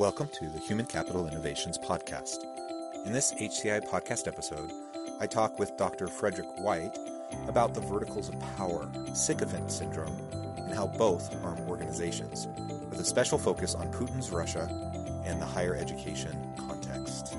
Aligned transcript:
Welcome 0.00 0.30
to 0.38 0.48
the 0.48 0.58
Human 0.58 0.86
Capital 0.86 1.28
Innovations 1.28 1.76
Podcast. 1.76 2.38
In 3.04 3.12
this 3.12 3.34
HCI 3.34 3.86
podcast 3.86 4.26
episode, 4.26 4.72
I 5.20 5.26
talk 5.26 5.58
with 5.58 5.76
Dr. 5.76 6.06
Frederick 6.06 6.48
White 6.56 6.98
about 7.48 7.74
the 7.74 7.82
verticals 7.82 8.30
of 8.30 8.40
power, 8.56 8.88
sycophant 9.12 9.70
syndrome, 9.70 10.16
and 10.56 10.74
how 10.74 10.86
both 10.86 11.38
harm 11.42 11.58
organizations, 11.68 12.48
with 12.88 12.98
a 12.98 13.04
special 13.04 13.36
focus 13.36 13.74
on 13.74 13.92
Putin's 13.92 14.30
Russia 14.30 14.70
and 15.26 15.38
the 15.38 15.44
higher 15.44 15.74
education 15.74 16.34
context. 16.56 17.36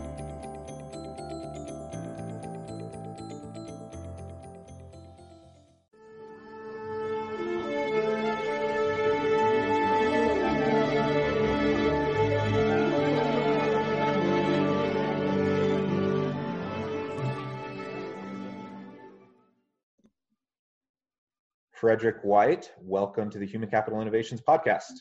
Frederick 21.81 22.17
White, 22.21 22.71
welcome 22.79 23.31
to 23.31 23.39
the 23.39 23.45
Human 23.47 23.67
Capital 23.67 23.99
Innovations 23.99 24.39
Podcast. 24.39 24.91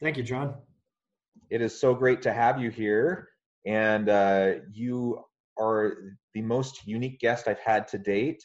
Thank 0.00 0.16
you, 0.16 0.24
John. 0.24 0.56
It 1.48 1.62
is 1.62 1.78
so 1.78 1.94
great 1.94 2.22
to 2.22 2.32
have 2.32 2.60
you 2.60 2.70
here. 2.70 3.28
And 3.66 4.08
uh, 4.08 4.54
you 4.72 5.22
are 5.56 5.94
the 6.34 6.42
most 6.42 6.88
unique 6.88 7.20
guest 7.20 7.46
I've 7.46 7.60
had 7.60 7.86
to 7.86 7.98
date. 7.98 8.44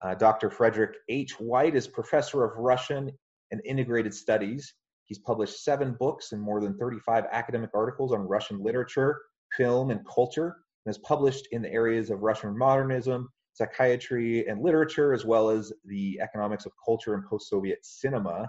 Uh, 0.00 0.14
Dr. 0.14 0.48
Frederick 0.48 0.96
H. 1.10 1.32
White 1.38 1.76
is 1.76 1.86
professor 1.86 2.42
of 2.42 2.56
Russian 2.56 3.12
and 3.50 3.60
integrated 3.66 4.14
studies. 4.14 4.72
He's 5.04 5.18
published 5.18 5.62
seven 5.62 5.96
books 6.00 6.32
and 6.32 6.40
more 6.40 6.62
than 6.62 6.78
35 6.78 7.26
academic 7.30 7.68
articles 7.74 8.14
on 8.14 8.20
Russian 8.20 8.62
literature, 8.64 9.20
film, 9.58 9.90
and 9.90 10.00
culture, 10.08 10.56
and 10.86 10.94
has 10.94 10.96
published 11.06 11.48
in 11.52 11.60
the 11.60 11.70
areas 11.70 12.08
of 12.08 12.22
Russian 12.22 12.56
modernism, 12.56 13.28
psychiatry 13.54 14.46
and 14.46 14.62
literature, 14.62 15.12
as 15.12 15.24
well 15.24 15.48
as 15.48 15.72
the 15.84 16.20
economics 16.20 16.66
of 16.66 16.72
culture 16.84 17.14
and 17.14 17.24
post 17.24 17.48
Soviet 17.48 17.78
cinema. 17.82 18.48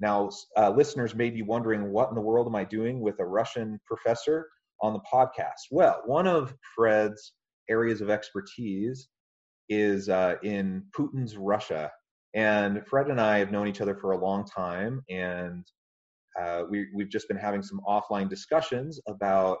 Now, 0.00 0.30
uh, 0.56 0.70
listeners 0.70 1.14
may 1.14 1.30
be 1.30 1.42
wondering, 1.42 1.90
what 1.92 2.08
in 2.08 2.14
the 2.14 2.20
world 2.20 2.46
am 2.46 2.56
I 2.56 2.64
doing 2.64 3.00
with 3.00 3.18
a 3.20 3.24
Russian 3.24 3.80
professor 3.86 4.48
on 4.82 4.92
the 4.92 5.00
podcast? 5.00 5.68
Well, 5.70 6.02
one 6.06 6.26
of 6.26 6.54
Fred's 6.74 7.32
areas 7.68 8.00
of 8.00 8.10
expertise 8.10 9.08
is 9.68 10.08
uh, 10.08 10.34
in 10.42 10.84
Putin's 10.96 11.36
Russia. 11.36 11.90
And 12.34 12.86
Fred 12.86 13.08
and 13.08 13.20
I 13.20 13.38
have 13.38 13.52
known 13.52 13.68
each 13.68 13.80
other 13.80 13.96
for 13.96 14.12
a 14.12 14.18
long 14.18 14.44
time, 14.44 15.02
and 15.08 15.64
uh, 16.40 16.62
we, 16.70 16.86
have 16.98 17.08
just 17.08 17.28
been 17.28 17.36
having 17.36 17.62
some 17.62 17.80
offline 17.86 18.28
discussions 18.28 19.00
about 19.08 19.58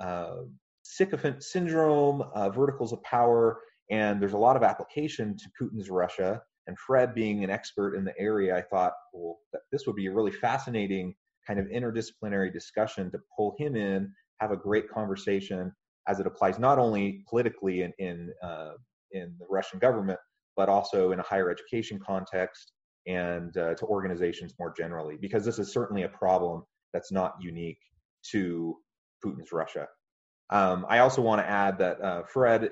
uh, 0.00 0.36
sycophant 0.82 1.42
syndrome, 1.42 2.22
uh, 2.34 2.48
verticals 2.48 2.92
of 2.92 3.02
power, 3.02 3.60
and 3.90 4.20
there's 4.20 4.32
a 4.32 4.38
lot 4.38 4.56
of 4.56 4.62
application 4.62 5.36
to 5.36 5.50
Putin's 5.60 5.90
Russia. 5.90 6.42
And 6.66 6.78
Fred, 6.78 7.14
being 7.14 7.42
an 7.42 7.50
expert 7.50 7.96
in 7.96 8.04
the 8.04 8.14
area, 8.18 8.56
I 8.56 8.62
thought, 8.62 8.92
well, 9.12 9.38
this 9.72 9.86
would 9.86 9.96
be 9.96 10.06
a 10.06 10.12
really 10.12 10.30
fascinating 10.30 11.14
kind 11.46 11.58
of 11.58 11.66
interdisciplinary 11.66 12.52
discussion 12.52 13.10
to 13.10 13.18
pull 13.36 13.56
him 13.58 13.74
in, 13.74 14.12
have 14.40 14.52
a 14.52 14.56
great 14.56 14.88
conversation 14.88 15.72
as 16.06 16.20
it 16.20 16.26
applies 16.26 16.58
not 16.58 16.78
only 16.78 17.24
politically 17.28 17.82
in 17.82 17.92
in, 17.98 18.32
uh, 18.42 18.72
in 19.12 19.34
the 19.38 19.46
Russian 19.50 19.78
government, 19.78 20.18
but 20.56 20.68
also 20.68 21.12
in 21.12 21.18
a 21.18 21.22
higher 21.22 21.50
education 21.50 21.98
context 21.98 22.72
and 23.06 23.56
uh, 23.56 23.74
to 23.74 23.86
organizations 23.86 24.54
more 24.58 24.72
generally, 24.76 25.16
because 25.20 25.44
this 25.44 25.58
is 25.58 25.72
certainly 25.72 26.02
a 26.02 26.08
problem 26.08 26.62
that's 26.92 27.10
not 27.10 27.34
unique 27.40 27.78
to 28.30 28.76
Putin's 29.24 29.52
Russia. 29.52 29.88
Um, 30.50 30.84
I 30.88 30.98
also 30.98 31.22
want 31.22 31.40
to 31.40 31.48
add 31.48 31.78
that 31.78 32.00
uh, 32.02 32.22
Fred 32.24 32.70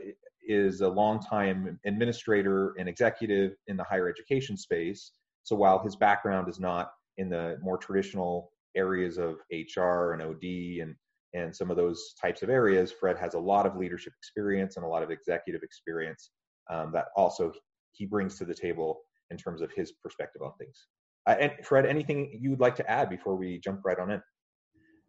is 0.48 0.80
a 0.80 0.88
longtime 0.88 1.78
administrator 1.84 2.74
and 2.78 2.88
executive 2.88 3.52
in 3.66 3.76
the 3.76 3.84
higher 3.84 4.08
education 4.08 4.56
space. 4.56 5.12
So 5.44 5.54
while 5.54 5.78
his 5.78 5.94
background 5.94 6.48
is 6.48 6.58
not 6.58 6.90
in 7.18 7.28
the 7.28 7.58
more 7.62 7.78
traditional 7.78 8.50
areas 8.76 9.18
of 9.18 9.36
HR 9.52 10.12
and 10.12 10.22
OD 10.22 10.82
and 10.82 10.94
and 11.34 11.54
some 11.54 11.70
of 11.70 11.76
those 11.76 12.14
types 12.20 12.42
of 12.42 12.48
areas, 12.48 12.90
Fred 12.90 13.18
has 13.18 13.34
a 13.34 13.38
lot 13.38 13.66
of 13.66 13.76
leadership 13.76 14.14
experience 14.18 14.76
and 14.76 14.84
a 14.84 14.88
lot 14.88 15.02
of 15.02 15.10
executive 15.10 15.62
experience 15.62 16.30
um, 16.70 16.90
that 16.92 17.08
also 17.16 17.52
he 17.92 18.06
brings 18.06 18.38
to 18.38 18.46
the 18.46 18.54
table 18.54 19.00
in 19.30 19.36
terms 19.36 19.60
of 19.60 19.70
his 19.72 19.92
perspective 20.02 20.40
on 20.40 20.52
things. 20.58 20.86
Uh, 21.26 21.36
and 21.38 21.52
Fred, 21.62 21.84
anything 21.84 22.38
you 22.40 22.48
would 22.48 22.60
like 22.60 22.76
to 22.76 22.90
add 22.90 23.10
before 23.10 23.36
we 23.36 23.58
jump 23.58 23.82
right 23.84 23.98
on 23.98 24.10
in? 24.10 24.22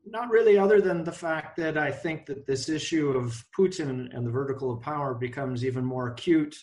Not 0.06 0.30
really, 0.30 0.58
other 0.58 0.82
than 0.82 1.04
the 1.04 1.12
fact 1.12 1.58
that 1.58 1.78
I 1.78 1.92
think 1.92 2.26
that 2.28 2.46
this 2.46 2.70
issue 2.70 3.10
of 3.10 3.44
Putin 3.58 4.16
and 4.16 4.26
the 4.26 4.32
vertical 4.32 4.72
of 4.72 4.82
power 4.82 5.14
becomes 5.14 5.64
even 5.66 5.86
more 5.86 6.10
acute. 6.10 6.56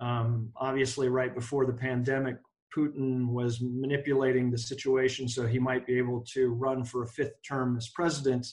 Um, 0.00 0.50
obviously, 0.56 1.08
right 1.08 1.34
before 1.34 1.66
the 1.66 1.72
pandemic, 1.72 2.36
Putin 2.74 3.28
was 3.28 3.60
manipulating 3.60 4.50
the 4.50 4.58
situation 4.58 5.28
so 5.28 5.46
he 5.46 5.58
might 5.58 5.86
be 5.86 5.96
able 5.96 6.22
to 6.32 6.48
run 6.48 6.84
for 6.84 7.02
a 7.02 7.08
fifth 7.08 7.42
term 7.46 7.76
as 7.76 7.88
president. 7.88 8.46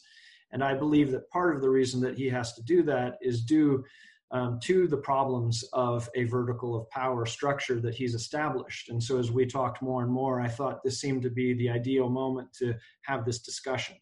And 0.51 0.63
I 0.63 0.73
believe 0.73 1.11
that 1.11 1.29
part 1.29 1.55
of 1.55 1.61
the 1.61 1.69
reason 1.69 1.99
that 2.01 2.17
he 2.17 2.29
has 2.29 2.53
to 2.53 2.63
do 2.63 2.83
that 2.83 3.17
is 3.21 3.43
due 3.43 3.83
um, 4.31 4.59
to 4.63 4.87
the 4.87 4.97
problems 4.97 5.63
of 5.73 6.09
a 6.15 6.23
vertical 6.23 6.75
of 6.75 6.89
power 6.89 7.25
structure 7.25 7.79
that 7.81 7.93
he's 7.93 8.15
established. 8.15 8.89
And 8.89 9.01
so, 9.01 9.19
as 9.19 9.31
we 9.31 9.45
talked 9.45 9.81
more 9.81 10.01
and 10.01 10.11
more, 10.11 10.41
I 10.41 10.47
thought 10.47 10.83
this 10.83 10.99
seemed 10.99 11.21
to 11.23 11.29
be 11.29 11.53
the 11.53 11.69
ideal 11.69 12.09
moment 12.09 12.51
to 12.59 12.73
have 13.03 13.25
this 13.25 13.39
discussion. 13.39 13.95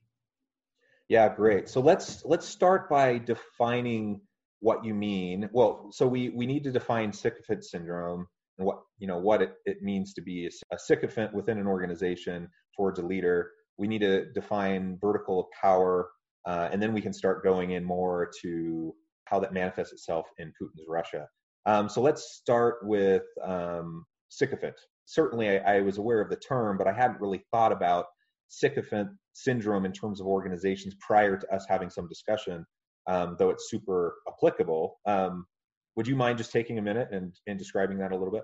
Yeah, 1.11 1.27
great. 1.27 1.67
So 1.67 1.81
let's 1.81 2.23
let's 2.23 2.47
start 2.47 2.89
by 2.89 3.17
defining 3.17 4.21
what 4.61 4.85
you 4.85 4.93
mean. 4.93 5.49
Well, 5.51 5.89
so 5.91 6.07
we 6.07 6.29
we 6.29 6.45
need 6.45 6.63
to 6.63 6.71
define 6.71 7.11
sycophant 7.11 7.65
syndrome 7.65 8.27
and 8.57 8.65
what 8.65 8.83
you 8.97 9.07
know 9.07 9.17
what 9.17 9.41
it, 9.41 9.55
it 9.65 9.81
means 9.81 10.13
to 10.13 10.21
be 10.21 10.49
a, 10.71 10.79
sycophant 10.79 11.33
within 11.33 11.57
an 11.57 11.67
organization 11.67 12.47
towards 12.77 12.97
a 12.97 13.05
leader. 13.05 13.51
We 13.77 13.89
need 13.89 13.99
to 13.99 14.31
define 14.31 14.99
vertical 15.01 15.49
power, 15.61 16.11
uh, 16.45 16.69
and 16.71 16.81
then 16.81 16.93
we 16.93 17.01
can 17.01 17.11
start 17.11 17.43
going 17.43 17.71
in 17.71 17.83
more 17.83 18.31
to 18.41 18.95
how 19.25 19.41
that 19.41 19.51
manifests 19.51 19.91
itself 19.91 20.27
in 20.37 20.53
Putin's 20.61 20.85
Russia. 20.87 21.27
Um, 21.65 21.89
so 21.89 22.01
let's 22.01 22.37
start 22.37 22.77
with 22.83 23.23
um, 23.43 24.05
sycophant. 24.29 24.75
Certainly, 25.07 25.59
I, 25.59 25.79
I 25.79 25.81
was 25.81 25.97
aware 25.97 26.21
of 26.21 26.29
the 26.29 26.37
term, 26.37 26.77
but 26.77 26.87
I 26.87 26.93
hadn't 26.93 27.19
really 27.19 27.43
thought 27.51 27.73
about 27.73 28.05
sycophant 28.51 29.09
syndrome 29.33 29.85
in 29.85 29.93
terms 29.93 30.19
of 30.19 30.27
organizations 30.27 30.93
prior 30.99 31.37
to 31.37 31.55
us 31.55 31.65
having 31.69 31.89
some 31.89 32.07
discussion, 32.07 32.65
um, 33.07 33.35
though 33.39 33.49
it's 33.49 33.69
super 33.69 34.15
applicable. 34.27 34.99
Um, 35.05 35.45
would 35.95 36.05
you 36.05 36.15
mind 36.15 36.37
just 36.37 36.51
taking 36.51 36.77
a 36.77 36.81
minute 36.81 37.07
and, 37.11 37.33
and 37.47 37.57
describing 37.57 37.97
that 37.99 38.11
a 38.11 38.15
little 38.15 38.31
bit? 38.31 38.43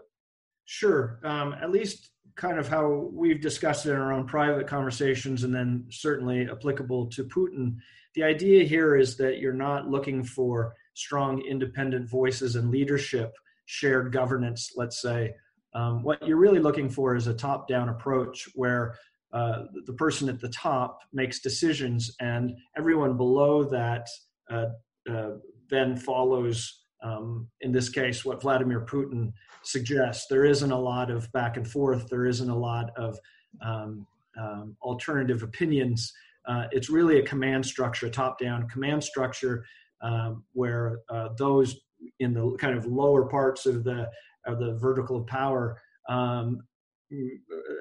Sure. 0.65 1.19
Um, 1.23 1.53
at 1.61 1.71
least 1.71 2.11
kind 2.35 2.57
of 2.57 2.67
how 2.67 3.09
we've 3.11 3.41
discussed 3.41 3.85
it 3.85 3.91
in 3.91 3.97
our 3.97 4.13
own 4.13 4.25
private 4.25 4.67
conversations, 4.67 5.43
and 5.43 5.53
then 5.53 5.85
certainly 5.89 6.49
applicable 6.49 7.07
to 7.07 7.23
Putin. 7.25 7.75
The 8.15 8.23
idea 8.23 8.63
here 8.63 8.95
is 8.95 9.17
that 9.17 9.39
you're 9.39 9.53
not 9.53 9.89
looking 9.89 10.23
for 10.23 10.73
strong 10.93 11.41
independent 11.41 12.09
voices 12.09 12.55
and 12.55 12.69
leadership, 12.69 13.33
shared 13.65 14.11
governance, 14.11 14.73
let's 14.75 15.01
say. 15.01 15.33
Um, 15.73 16.03
what 16.03 16.25
you're 16.25 16.37
really 16.37 16.59
looking 16.59 16.89
for 16.89 17.15
is 17.15 17.27
a 17.27 17.33
top 17.33 17.67
down 17.67 17.89
approach 17.89 18.49
where 18.55 18.95
uh, 19.33 19.63
the 19.85 19.93
person 19.93 20.29
at 20.29 20.39
the 20.39 20.49
top 20.49 20.99
makes 21.13 21.39
decisions, 21.39 22.15
and 22.19 22.51
everyone 22.77 23.17
below 23.17 23.63
that 23.63 24.07
uh, 24.49 24.67
uh, 25.09 25.31
then 25.69 25.95
follows. 25.95 26.83
Um, 27.03 27.47
in 27.61 27.71
this 27.71 27.89
case, 27.89 28.25
what 28.25 28.41
Vladimir 28.41 28.81
Putin 28.81 29.31
suggests. 29.63 30.25
There 30.29 30.45
isn't 30.45 30.71
a 30.71 30.79
lot 30.79 31.11
of 31.11 31.31
back 31.31 31.55
and 31.55 31.67
forth. 31.67 32.07
There 32.09 32.25
isn't 32.25 32.49
a 32.49 32.57
lot 32.57 32.89
of 32.97 33.19
um, 33.61 34.07
um, 34.39 34.75
alternative 34.81 35.43
opinions. 35.43 36.11
Uh, 36.47 36.65
it's 36.71 36.89
really 36.89 37.19
a 37.19 37.23
command 37.23 37.65
structure, 37.65 38.09
top-down 38.09 38.67
command 38.69 39.03
structure, 39.03 39.63
um, 40.01 40.43
where 40.53 40.99
uh, 41.09 41.29
those 41.37 41.75
in 42.19 42.33
the 42.33 42.55
kind 42.59 42.77
of 42.77 42.85
lower 42.85 43.27
parts 43.27 43.65
of 43.65 43.83
the 43.83 44.09
of 44.45 44.59
the 44.59 44.75
vertical 44.75 45.17
of 45.17 45.27
power 45.27 45.79
um, 46.07 46.61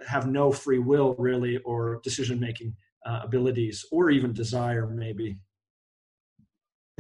have 0.06 0.26
no 0.26 0.52
free 0.52 0.78
will 0.78 1.14
really 1.18 1.58
or 1.58 2.00
decision 2.02 2.38
making 2.38 2.74
uh, 3.04 3.20
abilities 3.22 3.84
or 3.90 4.10
even 4.10 4.32
desire, 4.32 4.86
maybe. 4.86 5.38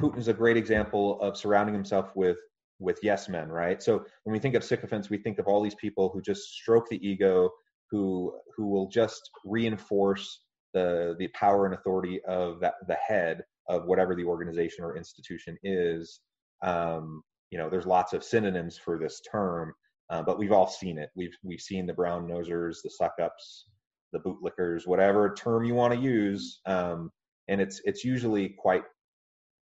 Putin 0.00 0.18
is 0.18 0.28
a 0.28 0.34
great 0.34 0.56
example 0.56 1.20
of 1.20 1.36
surrounding 1.36 1.74
himself 1.74 2.14
with 2.14 2.38
with 2.78 2.98
yes 3.02 3.28
men, 3.28 3.48
right? 3.48 3.82
So 3.82 4.04
when 4.24 4.32
we 4.32 4.38
think 4.38 4.54
of 4.54 4.62
sycophants, 4.62 5.08
we 5.08 5.16
think 5.16 5.38
of 5.38 5.46
all 5.46 5.62
these 5.62 5.74
people 5.76 6.10
who 6.12 6.20
just 6.20 6.52
stroke 6.52 6.88
the 6.90 7.06
ego, 7.06 7.50
who 7.90 8.34
who 8.56 8.68
will 8.68 8.88
just 8.88 9.30
reinforce 9.44 10.42
the 10.74 11.16
the 11.18 11.28
power 11.28 11.64
and 11.64 11.74
authority 11.74 12.20
of 12.28 12.60
that 12.60 12.74
the 12.86 12.96
head 12.96 13.42
of 13.68 13.86
whatever 13.86 14.14
the 14.14 14.24
organization 14.24 14.84
or 14.84 14.96
institution 14.96 15.56
is. 15.62 16.20
Um, 16.62 17.22
you 17.50 17.58
know, 17.58 17.70
there's 17.70 17.86
lots 17.86 18.12
of 18.12 18.24
synonyms 18.24 18.76
for 18.76 18.98
this 18.98 19.20
term, 19.30 19.72
uh, 20.10 20.22
but 20.22 20.38
we've 20.38 20.52
all 20.52 20.68
seen 20.68 20.98
it. 20.98 21.10
We've 21.16 21.36
we've 21.42 21.60
seen 21.60 21.86
the 21.86 21.94
brown 21.94 22.28
nosers, 22.28 22.76
the 22.82 22.90
suck 22.90 23.14
ups, 23.22 23.66
the 24.12 24.20
bootlickers, 24.20 24.86
whatever 24.86 25.34
term 25.34 25.64
you 25.64 25.74
want 25.74 25.94
to 25.94 26.00
use, 26.00 26.60
um, 26.66 27.10
and 27.48 27.60
it's 27.60 27.80
it's 27.84 28.04
usually 28.04 28.50
quite 28.58 28.84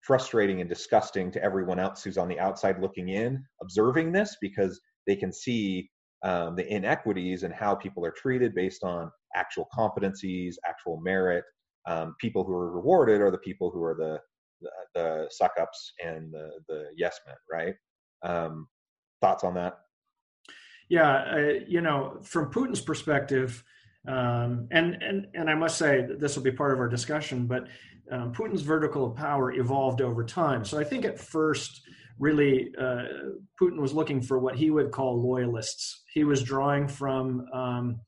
frustrating 0.01 0.59
and 0.59 0.69
disgusting 0.69 1.31
to 1.31 1.41
everyone 1.43 1.79
else 1.79 2.03
who's 2.03 2.17
on 2.17 2.27
the 2.27 2.39
outside 2.39 2.81
looking 2.81 3.09
in, 3.09 3.41
observing 3.61 4.11
this 4.11 4.35
because 4.41 4.81
they 5.07 5.15
can 5.15 5.31
see 5.31 5.89
um, 6.23 6.55
the 6.55 6.67
inequities 6.73 7.43
and 7.43 7.53
how 7.53 7.73
people 7.73 8.05
are 8.05 8.11
treated 8.11 8.53
based 8.53 8.83
on 8.83 9.09
actual 9.35 9.67
competencies, 9.77 10.55
actual 10.67 10.99
merit. 11.01 11.43
Um, 11.85 12.15
people 12.19 12.43
who 12.43 12.53
are 12.53 12.71
rewarded 12.71 13.21
are 13.21 13.31
the 13.31 13.37
people 13.37 13.71
who 13.71 13.83
are 13.83 13.95
the 13.95 14.19
the, 14.61 14.69
the 14.95 15.27
suck 15.31 15.53
ups 15.59 15.93
and 16.03 16.31
the 16.33 16.51
the 16.67 16.85
yes 16.95 17.19
men, 17.25 17.35
right? 17.51 17.75
Um, 18.23 18.67
thoughts 19.21 19.43
on 19.43 19.53
that? 19.55 19.79
Yeah, 20.93 21.11
uh, 21.11 21.53
you 21.67 21.81
know, 21.81 22.19
from 22.21 22.51
Putin's 22.51 22.79
perspective, 22.79 23.63
um, 24.07 24.67
and 24.69 25.01
and 25.01 25.25
and 25.33 25.49
I 25.49 25.55
must 25.55 25.79
say 25.79 26.05
this 26.19 26.35
will 26.35 26.43
be 26.43 26.51
part 26.51 26.71
of 26.71 26.77
our 26.77 26.87
discussion, 26.87 27.47
but 27.47 27.63
um, 28.11 28.31
Putin's 28.31 28.61
vertical 28.61 29.07
of 29.07 29.15
power 29.15 29.51
evolved 29.51 30.01
over 30.01 30.23
time. 30.23 30.63
So 30.63 30.79
I 30.79 30.83
think 30.83 31.03
at 31.03 31.19
first, 31.19 31.81
really, 32.19 32.69
uh, 32.79 33.05
Putin 33.59 33.81
was 33.81 33.95
looking 33.95 34.21
for 34.21 34.37
what 34.37 34.55
he 34.55 34.69
would 34.69 34.91
call 34.91 35.19
loyalists. 35.19 36.03
He 36.13 36.25
was 36.25 36.43
drawing 36.43 36.87
from 36.87 37.47
um, 37.51 37.99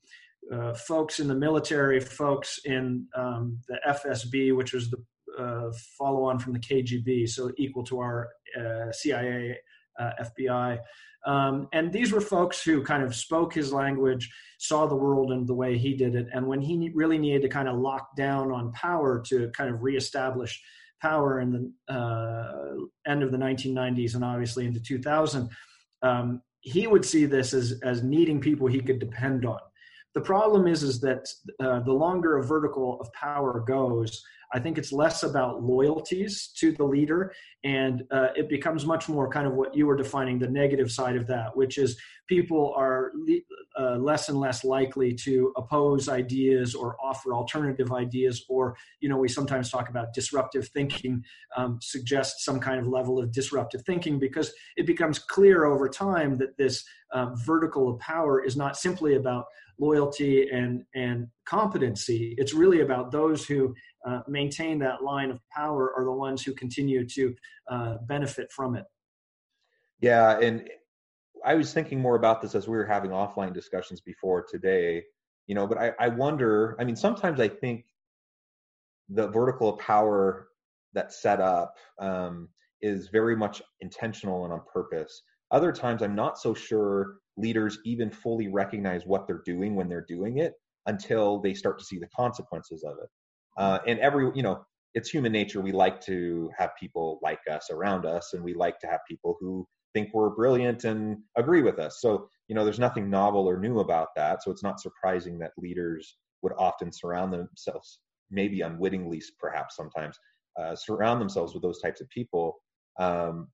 uh, 0.53 0.75
folks 0.75 1.19
in 1.19 1.27
the 1.27 1.33
military, 1.33 1.99
folks 1.99 2.59
in 2.65 3.07
um, 3.15 3.57
the 3.67 3.79
FSB, 3.87 4.55
which 4.55 4.73
was 4.73 4.91
the 4.91 5.03
uh, 5.39 5.71
follow 5.97 6.25
on 6.25 6.37
from 6.37 6.53
the 6.53 6.59
KGB, 6.59 7.27
so 7.29 7.51
equal 7.57 7.83
to 7.85 7.97
our 7.97 8.29
uh, 8.55 8.91
CIA, 8.91 9.57
uh, 9.99 10.11
FBI. 10.21 10.79
Um, 11.25 11.67
and 11.73 11.91
these 11.91 12.11
were 12.11 12.21
folks 12.21 12.63
who 12.63 12.83
kind 12.83 13.03
of 13.03 13.15
spoke 13.15 13.53
his 13.53 13.73
language, 13.73 14.31
saw 14.59 14.85
the 14.85 14.95
world 14.95 15.31
in 15.31 15.45
the 15.45 15.55
way 15.55 15.77
he 15.77 15.95
did 15.95 16.15
it. 16.15 16.27
And 16.33 16.45
when 16.45 16.61
he 16.61 16.91
really 16.93 17.17
needed 17.17 17.41
to 17.41 17.49
kind 17.49 17.67
of 17.67 17.77
lock 17.77 18.15
down 18.15 18.51
on 18.51 18.71
power 18.73 19.23
to 19.27 19.49
kind 19.51 19.73
of 19.73 19.81
reestablish 19.81 20.61
power 21.01 21.41
in 21.41 21.51
the 21.87 21.93
uh, 21.93 23.09
end 23.09 23.23
of 23.23 23.31
the 23.31 23.37
1990s 23.37 24.15
and 24.15 24.23
obviously 24.23 24.65
into 24.65 24.79
2000, 24.79 25.49
um, 26.03 26.41
he 26.61 26.87
would 26.87 27.05
see 27.05 27.25
this 27.25 27.53
as, 27.53 27.79
as 27.83 28.03
needing 28.03 28.39
people 28.39 28.67
he 28.67 28.81
could 28.81 28.99
depend 28.99 29.45
on. 29.45 29.59
The 30.13 30.21
problem 30.21 30.67
is, 30.67 30.81
is 30.81 31.01
that 31.01 31.27
uh, 31.59 31.81
the 31.81 31.91
longer 31.91 32.37
a 32.37 32.43
vertical 32.43 32.99
of 33.01 33.11
power 33.13 33.63
goes, 33.67 34.23
I 34.55 34.59
think 34.59 34.77
it's 34.77 34.93
less 34.93 35.23
about 35.23 35.63
loyalties 35.63 36.47
to 36.59 36.71
the 36.71 36.85
leader, 36.85 37.33
and 37.65 38.03
uh, 38.09 38.27
it 38.37 38.47
becomes 38.47 38.85
much 38.85 39.09
more 39.09 39.29
kind 39.29 39.45
of 39.45 39.53
what 39.53 39.75
you 39.75 39.85
were 39.85 39.97
defining 39.97 40.39
the 40.39 40.47
negative 40.47 40.89
side 40.89 41.17
of 41.17 41.27
that, 41.27 41.57
which 41.57 41.77
is 41.77 41.99
people 42.29 42.73
are 42.77 43.11
uh, 43.77 43.97
less 43.97 44.29
and 44.29 44.39
less 44.39 44.63
likely 44.63 45.13
to 45.13 45.51
oppose 45.57 46.07
ideas 46.07 46.73
or 46.73 46.95
offer 47.03 47.33
alternative 47.33 47.91
ideas, 47.91 48.45
or 48.47 48.77
you 49.01 49.09
know 49.09 49.17
we 49.17 49.27
sometimes 49.27 49.69
talk 49.69 49.89
about 49.89 50.13
disruptive 50.13 50.69
thinking, 50.69 51.21
um, 51.57 51.77
suggests 51.81 52.45
some 52.45 52.61
kind 52.61 52.79
of 52.79 52.87
level 52.87 53.19
of 53.19 53.33
disruptive 53.33 53.81
thinking 53.81 54.19
because 54.19 54.53
it 54.77 54.85
becomes 54.85 55.19
clear 55.19 55.65
over 55.65 55.89
time 55.89 56.37
that 56.37 56.57
this 56.57 56.85
uh, 57.11 57.27
vertical 57.45 57.89
of 57.89 57.99
power 57.99 58.41
is 58.41 58.55
not 58.55 58.77
simply 58.77 59.15
about 59.15 59.47
loyalty 59.77 60.47
and 60.49 60.85
and 60.95 61.27
competency 61.45 62.35
it's 62.37 62.53
really 62.53 62.81
about 62.81 63.11
those 63.11 63.45
who 63.45 63.73
uh, 64.05 64.21
maintain 64.27 64.79
that 64.79 65.03
line 65.03 65.31
of 65.31 65.39
power 65.55 65.93
are 65.95 66.03
the 66.03 66.11
ones 66.11 66.43
who 66.43 66.53
continue 66.53 67.07
to 67.07 67.35
uh, 67.69 67.95
benefit 68.07 68.51
from 68.51 68.75
it. 68.75 68.85
Yeah 69.99 70.39
and 70.39 70.69
i 71.45 71.55
was 71.55 71.73
thinking 71.73 71.99
more 71.99 72.15
about 72.15 72.41
this 72.41 72.55
as 72.55 72.67
we 72.67 72.77
were 72.77 72.85
having 72.85 73.11
offline 73.11 73.53
discussions 73.53 74.01
before 74.01 74.43
today 74.43 75.03
you 75.47 75.55
know 75.55 75.67
but 75.67 75.77
i, 75.77 75.93
I 75.99 76.07
wonder 76.09 76.75
i 76.79 76.83
mean 76.83 76.95
sometimes 76.95 77.39
i 77.39 77.47
think 77.47 77.85
the 79.09 79.27
vertical 79.27 79.69
of 79.69 79.79
power 79.79 80.47
that's 80.93 81.21
set 81.21 81.39
up 81.39 81.75
um, 81.99 82.49
is 82.81 83.09
very 83.09 83.35
much 83.35 83.61
intentional 83.81 84.45
and 84.45 84.53
on 84.53 84.61
purpose. 84.71 85.21
Other 85.51 85.71
times 85.71 86.01
i'm 86.01 86.15
not 86.15 86.39
so 86.39 86.53
sure 86.53 87.17
leaders 87.37 87.79
even 87.85 88.09
fully 88.09 88.47
recognize 88.47 89.05
what 89.05 89.27
they're 89.27 89.43
doing 89.45 89.75
when 89.75 89.89
they're 89.89 90.05
doing 90.07 90.39
it 90.39 90.53
until 90.85 91.39
they 91.39 91.53
start 91.53 91.79
to 91.79 91.85
see 91.85 91.99
the 91.99 92.07
consequences 92.15 92.83
of 92.83 92.97
it. 93.01 93.09
Uh, 93.57 93.79
and 93.87 93.99
every, 93.99 94.31
you 94.35 94.43
know, 94.43 94.65
it's 94.93 95.09
human 95.09 95.31
nature. 95.31 95.61
We 95.61 95.71
like 95.71 96.01
to 96.01 96.49
have 96.57 96.71
people 96.79 97.19
like 97.21 97.39
us 97.51 97.69
around 97.69 98.05
us, 98.05 98.33
and 98.33 98.43
we 98.43 98.53
like 98.53 98.79
to 98.79 98.87
have 98.87 99.01
people 99.07 99.37
who 99.39 99.67
think 99.93 100.09
we're 100.13 100.29
brilliant 100.29 100.83
and 100.83 101.17
agree 101.37 101.61
with 101.61 101.79
us. 101.79 101.99
So, 102.01 102.27
you 102.47 102.55
know, 102.55 102.63
there's 102.63 102.79
nothing 102.79 103.09
novel 103.09 103.47
or 103.47 103.59
new 103.59 103.79
about 103.79 104.09
that. 104.15 104.43
So 104.43 104.51
it's 104.51 104.63
not 104.63 104.79
surprising 104.79 105.39
that 105.39 105.51
leaders 105.57 106.17
would 106.41 106.53
often 106.57 106.91
surround 106.91 107.33
themselves, 107.33 107.99
maybe 108.29 108.61
unwittingly, 108.61 109.21
perhaps 109.39 109.75
sometimes, 109.75 110.17
uh, 110.59 110.75
surround 110.75 111.21
themselves 111.21 111.53
with 111.53 111.63
those 111.63 111.81
types 111.81 112.01
of 112.01 112.09
people. 112.09 112.55
Um, 112.99 113.47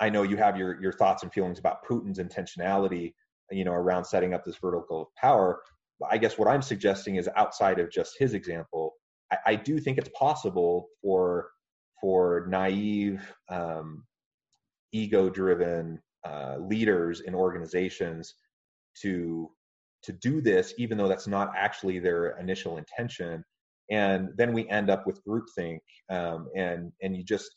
I 0.00 0.10
know 0.10 0.22
you 0.22 0.36
have 0.36 0.56
your 0.56 0.80
your 0.80 0.92
thoughts 0.92 1.22
and 1.22 1.32
feelings 1.32 1.58
about 1.58 1.84
Putin's 1.88 2.18
intentionality 2.18 3.14
you 3.50 3.64
know 3.64 3.72
around 3.72 4.04
setting 4.04 4.34
up 4.34 4.44
this 4.44 4.56
vertical 4.56 5.12
power 5.16 5.60
i 6.10 6.18
guess 6.18 6.38
what 6.38 6.48
i'm 6.48 6.62
suggesting 6.62 7.16
is 7.16 7.28
outside 7.36 7.78
of 7.78 7.90
just 7.90 8.14
his 8.18 8.34
example 8.34 8.94
i, 9.32 9.36
I 9.46 9.54
do 9.56 9.78
think 9.78 9.98
it's 9.98 10.10
possible 10.18 10.88
for 11.02 11.50
for 12.00 12.46
naive 12.48 13.22
um, 13.48 14.04
ego 14.92 15.28
driven 15.30 16.00
uh, 16.26 16.56
leaders 16.58 17.20
in 17.20 17.34
organizations 17.34 18.34
to 19.02 19.50
to 20.02 20.12
do 20.12 20.40
this 20.40 20.74
even 20.78 20.98
though 20.98 21.08
that's 21.08 21.26
not 21.26 21.52
actually 21.56 21.98
their 21.98 22.38
initial 22.38 22.78
intention 22.78 23.44
and 23.90 24.30
then 24.36 24.52
we 24.52 24.68
end 24.68 24.90
up 24.90 25.06
with 25.06 25.20
groupthink 25.24 25.80
um, 26.10 26.48
and 26.56 26.92
and 27.02 27.16
you 27.16 27.22
just 27.22 27.56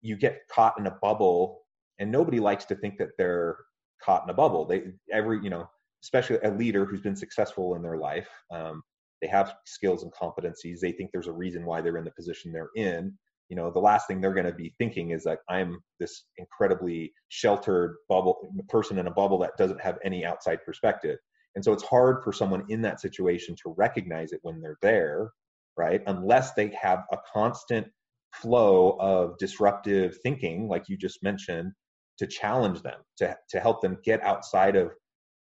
you 0.00 0.16
get 0.16 0.40
caught 0.50 0.78
in 0.78 0.86
a 0.86 0.96
bubble 1.02 1.62
and 1.98 2.10
nobody 2.10 2.40
likes 2.40 2.64
to 2.66 2.74
think 2.74 2.98
that 2.98 3.10
they're 3.18 3.56
caught 4.02 4.24
in 4.24 4.30
a 4.30 4.34
bubble. 4.34 4.64
They 4.64 4.84
every 5.12 5.40
you 5.42 5.50
know, 5.50 5.68
especially 6.02 6.38
a 6.42 6.50
leader 6.50 6.84
who's 6.84 7.00
been 7.00 7.16
successful 7.16 7.74
in 7.74 7.82
their 7.82 7.96
life. 7.96 8.28
Um, 8.50 8.82
they 9.20 9.28
have 9.28 9.54
skills 9.66 10.04
and 10.04 10.12
competencies. 10.12 10.80
They 10.80 10.92
think 10.92 11.10
there's 11.12 11.26
a 11.26 11.32
reason 11.32 11.64
why 11.64 11.80
they're 11.80 11.96
in 11.96 12.04
the 12.04 12.12
position 12.12 12.52
they're 12.52 12.70
in. 12.76 13.16
You 13.48 13.56
know, 13.56 13.70
the 13.70 13.80
last 13.80 14.06
thing 14.06 14.20
they're 14.20 14.34
going 14.34 14.46
to 14.46 14.52
be 14.52 14.74
thinking 14.78 15.10
is 15.10 15.24
that 15.24 15.38
I'm 15.48 15.78
this 15.98 16.24
incredibly 16.36 17.12
sheltered 17.28 17.96
bubble 18.08 18.52
person 18.68 18.98
in 18.98 19.06
a 19.06 19.12
bubble 19.12 19.38
that 19.38 19.56
doesn't 19.56 19.80
have 19.80 19.98
any 20.04 20.24
outside 20.24 20.58
perspective. 20.64 21.18
And 21.54 21.64
so 21.64 21.72
it's 21.72 21.82
hard 21.82 22.22
for 22.22 22.32
someone 22.32 22.64
in 22.68 22.82
that 22.82 23.00
situation 23.00 23.56
to 23.62 23.74
recognize 23.76 24.32
it 24.32 24.40
when 24.42 24.60
they're 24.60 24.78
there, 24.82 25.30
right? 25.76 26.02
Unless 26.06 26.52
they 26.52 26.70
have 26.80 27.04
a 27.10 27.18
constant 27.32 27.88
flow 28.34 28.96
of 29.00 29.38
disruptive 29.38 30.18
thinking, 30.22 30.68
like 30.68 30.88
you 30.88 30.96
just 30.96 31.22
mentioned, 31.22 31.72
to 32.18 32.26
challenge 32.26 32.82
them, 32.82 33.00
to, 33.16 33.36
to 33.48 33.60
help 33.60 33.80
them 33.80 33.98
get 34.04 34.22
outside 34.22 34.76
of 34.76 34.90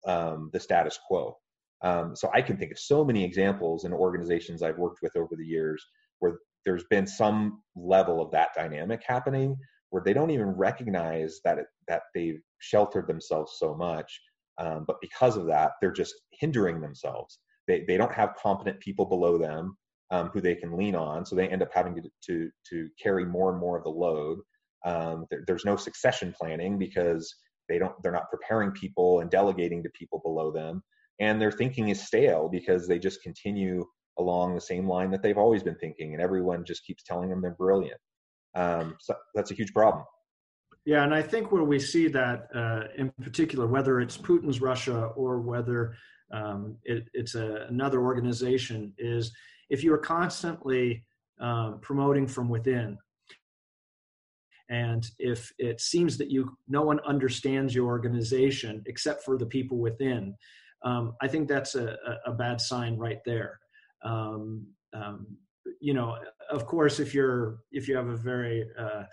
um, 0.07 0.49
the 0.53 0.59
status 0.59 0.99
quo. 1.07 1.37
Um, 1.83 2.15
so 2.15 2.29
I 2.33 2.41
can 2.41 2.57
think 2.57 2.71
of 2.71 2.79
so 2.79 3.05
many 3.05 3.23
examples 3.23 3.85
in 3.85 3.93
organizations 3.93 4.63
I've 4.63 4.79
worked 4.79 5.01
with 5.03 5.15
over 5.15 5.35
the 5.35 5.45
years 5.45 5.85
where 6.19 6.39
there's 6.65 6.85
been 6.89 7.05
some 7.05 7.61
level 7.75 8.21
of 8.21 8.31
that 8.31 8.49
dynamic 8.55 9.03
happening 9.05 9.55
where 9.89 10.03
they 10.03 10.13
don't 10.13 10.31
even 10.31 10.47
recognize 10.47 11.39
that 11.45 11.59
it, 11.59 11.67
that 11.87 12.03
they've 12.13 12.41
sheltered 12.59 13.07
themselves 13.07 13.55
so 13.57 13.75
much, 13.75 14.19
um, 14.57 14.83
but 14.85 14.99
because 15.01 15.37
of 15.37 15.45
that, 15.47 15.71
they're 15.79 15.91
just 15.91 16.15
hindering 16.31 16.81
themselves. 16.81 17.39
They 17.67 17.85
they 17.87 17.97
don't 17.97 18.13
have 18.13 18.35
competent 18.35 18.79
people 18.79 19.05
below 19.05 19.37
them 19.37 19.77
um, 20.11 20.29
who 20.33 20.41
they 20.41 20.55
can 20.55 20.75
lean 20.75 20.95
on, 20.95 21.25
so 21.25 21.35
they 21.35 21.47
end 21.47 21.61
up 21.61 21.69
having 21.73 21.95
to 21.95 22.01
to 22.25 22.49
to 22.69 22.89
carry 23.01 23.25
more 23.25 23.51
and 23.51 23.59
more 23.59 23.77
of 23.77 23.83
the 23.83 23.89
load. 23.89 24.39
Um, 24.85 25.25
there, 25.29 25.43
there's 25.47 25.65
no 25.65 25.75
succession 25.75 26.33
planning 26.37 26.77
because 26.77 27.33
they 27.67 27.77
don't 27.79 27.93
they're 28.01 28.11
not 28.11 28.29
preparing 28.29 28.71
people 28.71 29.19
and 29.19 29.29
delegating 29.29 29.83
to 29.83 29.89
people 29.89 30.19
below 30.23 30.51
them, 30.51 30.83
and 31.19 31.41
their 31.41 31.51
thinking 31.51 31.89
is 31.89 32.05
stale 32.05 32.49
because 32.49 32.87
they 32.87 32.99
just 32.99 33.21
continue 33.21 33.85
along 34.19 34.55
the 34.55 34.61
same 34.61 34.87
line 34.87 35.11
that 35.11 35.21
they've 35.21 35.37
always 35.37 35.63
been 35.63 35.75
thinking, 35.75 36.13
and 36.13 36.21
everyone 36.21 36.65
just 36.65 36.85
keeps 36.85 37.03
telling 37.03 37.29
them 37.29 37.41
they're 37.41 37.51
brilliant. 37.51 37.99
Um, 38.55 38.95
so 38.99 39.15
that's 39.35 39.51
a 39.51 39.53
huge 39.53 39.73
problem. 39.73 40.03
Yeah, 40.85 41.03
and 41.03 41.13
I 41.13 41.21
think 41.21 41.51
where 41.51 41.65
we 41.65 41.79
see 41.79 42.07
that 42.07 42.47
uh, 42.55 42.83
in 42.97 43.11
particular, 43.21 43.67
whether 43.67 43.99
it's 43.99 44.17
Putin's 44.17 44.61
Russia 44.61 45.11
or 45.17 45.41
whether 45.41 45.95
um, 46.31 46.77
it, 46.83 47.09
it's 47.13 47.35
a, 47.35 47.65
another 47.69 48.01
organization, 48.01 48.93
is 48.97 49.33
if 49.69 49.83
you 49.83 49.93
are 49.93 49.97
constantly 49.97 51.03
um, 51.39 51.79
promoting 51.81 52.25
from 52.25 52.47
within, 52.47 52.97
and 54.69 55.09
if 55.17 55.51
it 55.57 55.79
seems 55.79 56.17
that 56.17 56.29
you 56.29 56.57
no 56.67 56.81
one 56.81 56.99
understands 57.01 57.73
your 57.73 57.87
organization 57.87 58.83
except 58.85 59.23
for 59.23 59.37
the 59.37 59.45
people 59.45 59.77
within, 59.77 60.35
um, 60.83 61.15
I 61.21 61.27
think 61.27 61.47
that's 61.47 61.75
a, 61.75 61.95
a, 62.25 62.33
bad 62.33 62.59
sign 62.59 62.97
right 62.97 63.19
there. 63.25 63.59
Um, 64.03 64.67
um, 64.93 65.27
you 65.79 65.93
know, 65.93 66.17
of 66.51 66.65
course, 66.65 66.99
if 66.99 67.13
you're 67.13 67.59
if 67.71 67.87
you 67.87 67.95
have 67.95 68.07
a 68.07 68.17
very 68.17 68.65
uh, 68.77 69.03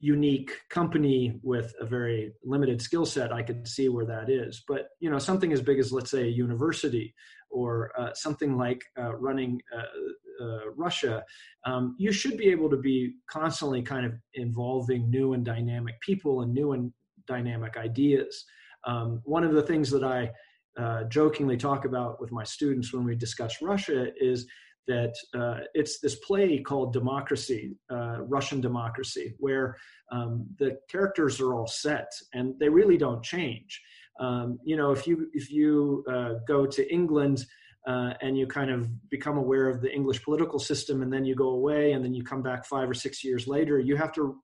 unique 0.00 0.50
company 0.68 1.38
with 1.42 1.74
a 1.80 1.86
very 1.86 2.32
limited 2.44 2.82
skill 2.82 3.06
set, 3.06 3.32
I 3.32 3.42
could 3.42 3.68
see 3.68 3.88
where 3.88 4.06
that 4.06 4.28
is. 4.28 4.64
But 4.66 4.88
you 4.98 5.10
know, 5.10 5.18
something 5.18 5.52
as 5.52 5.62
big 5.62 5.78
as 5.78 5.92
let's 5.92 6.10
say 6.10 6.24
a 6.24 6.26
university 6.26 7.14
or 7.52 7.92
uh, 7.98 8.12
something 8.14 8.56
like 8.56 8.82
uh, 8.98 9.14
running 9.16 9.60
uh, 9.76 10.44
uh 10.44 10.70
Russia, 10.76 11.24
um, 11.66 11.94
you 11.98 12.10
should 12.10 12.36
be 12.36 12.48
able 12.48 12.70
to 12.70 12.76
be 12.76 13.14
constantly 13.30 13.82
kind 13.82 14.06
of 14.06 14.12
involving 14.34 15.10
new 15.10 15.34
and 15.34 15.44
dynamic 15.44 16.00
people 16.00 16.42
and 16.42 16.52
new 16.52 16.72
and 16.72 16.92
dynamic 17.26 17.76
ideas. 17.76 18.44
Um, 18.84 19.20
one 19.24 19.44
of 19.44 19.52
the 19.52 19.62
things 19.62 19.90
that 19.90 20.02
I 20.02 20.30
uh, 20.78 21.04
jokingly 21.04 21.56
talk 21.56 21.84
about 21.84 22.20
with 22.20 22.32
my 22.32 22.44
students 22.44 22.92
when 22.92 23.04
we 23.04 23.14
discuss 23.14 23.60
Russia 23.60 24.06
is 24.18 24.46
that 24.88 25.14
uh, 25.34 25.60
it's 25.74 26.00
this 26.00 26.16
play 26.16 26.58
called 26.58 26.92
Democracy, 26.92 27.76
uh, 27.90 28.22
Russian 28.22 28.60
Democracy, 28.60 29.34
where 29.38 29.76
um, 30.10 30.46
the 30.58 30.78
characters 30.90 31.40
are 31.40 31.54
all 31.54 31.66
set 31.66 32.10
and 32.34 32.54
they 32.58 32.68
really 32.68 32.96
don't 32.96 33.22
change. 33.22 33.80
Um, 34.20 34.58
you 34.64 34.76
know, 34.76 34.92
if 34.92 35.06
you 35.06 35.28
if 35.32 35.50
you 35.50 36.04
uh, 36.10 36.34
go 36.46 36.66
to 36.66 36.92
England 36.92 37.44
uh, 37.86 38.14
and 38.20 38.36
you 38.36 38.46
kind 38.46 38.70
of 38.70 38.88
become 39.10 39.36
aware 39.36 39.68
of 39.68 39.80
the 39.80 39.92
English 39.92 40.22
political 40.22 40.58
system, 40.58 41.02
and 41.02 41.12
then 41.12 41.24
you 41.24 41.34
go 41.34 41.50
away, 41.50 41.92
and 41.92 42.04
then 42.04 42.14
you 42.14 42.22
come 42.22 42.42
back 42.42 42.64
five 42.66 42.88
or 42.88 42.94
six 42.94 43.24
years 43.24 43.46
later, 43.46 43.78
you 43.78 43.96
have 43.96 44.12
to 44.12 44.40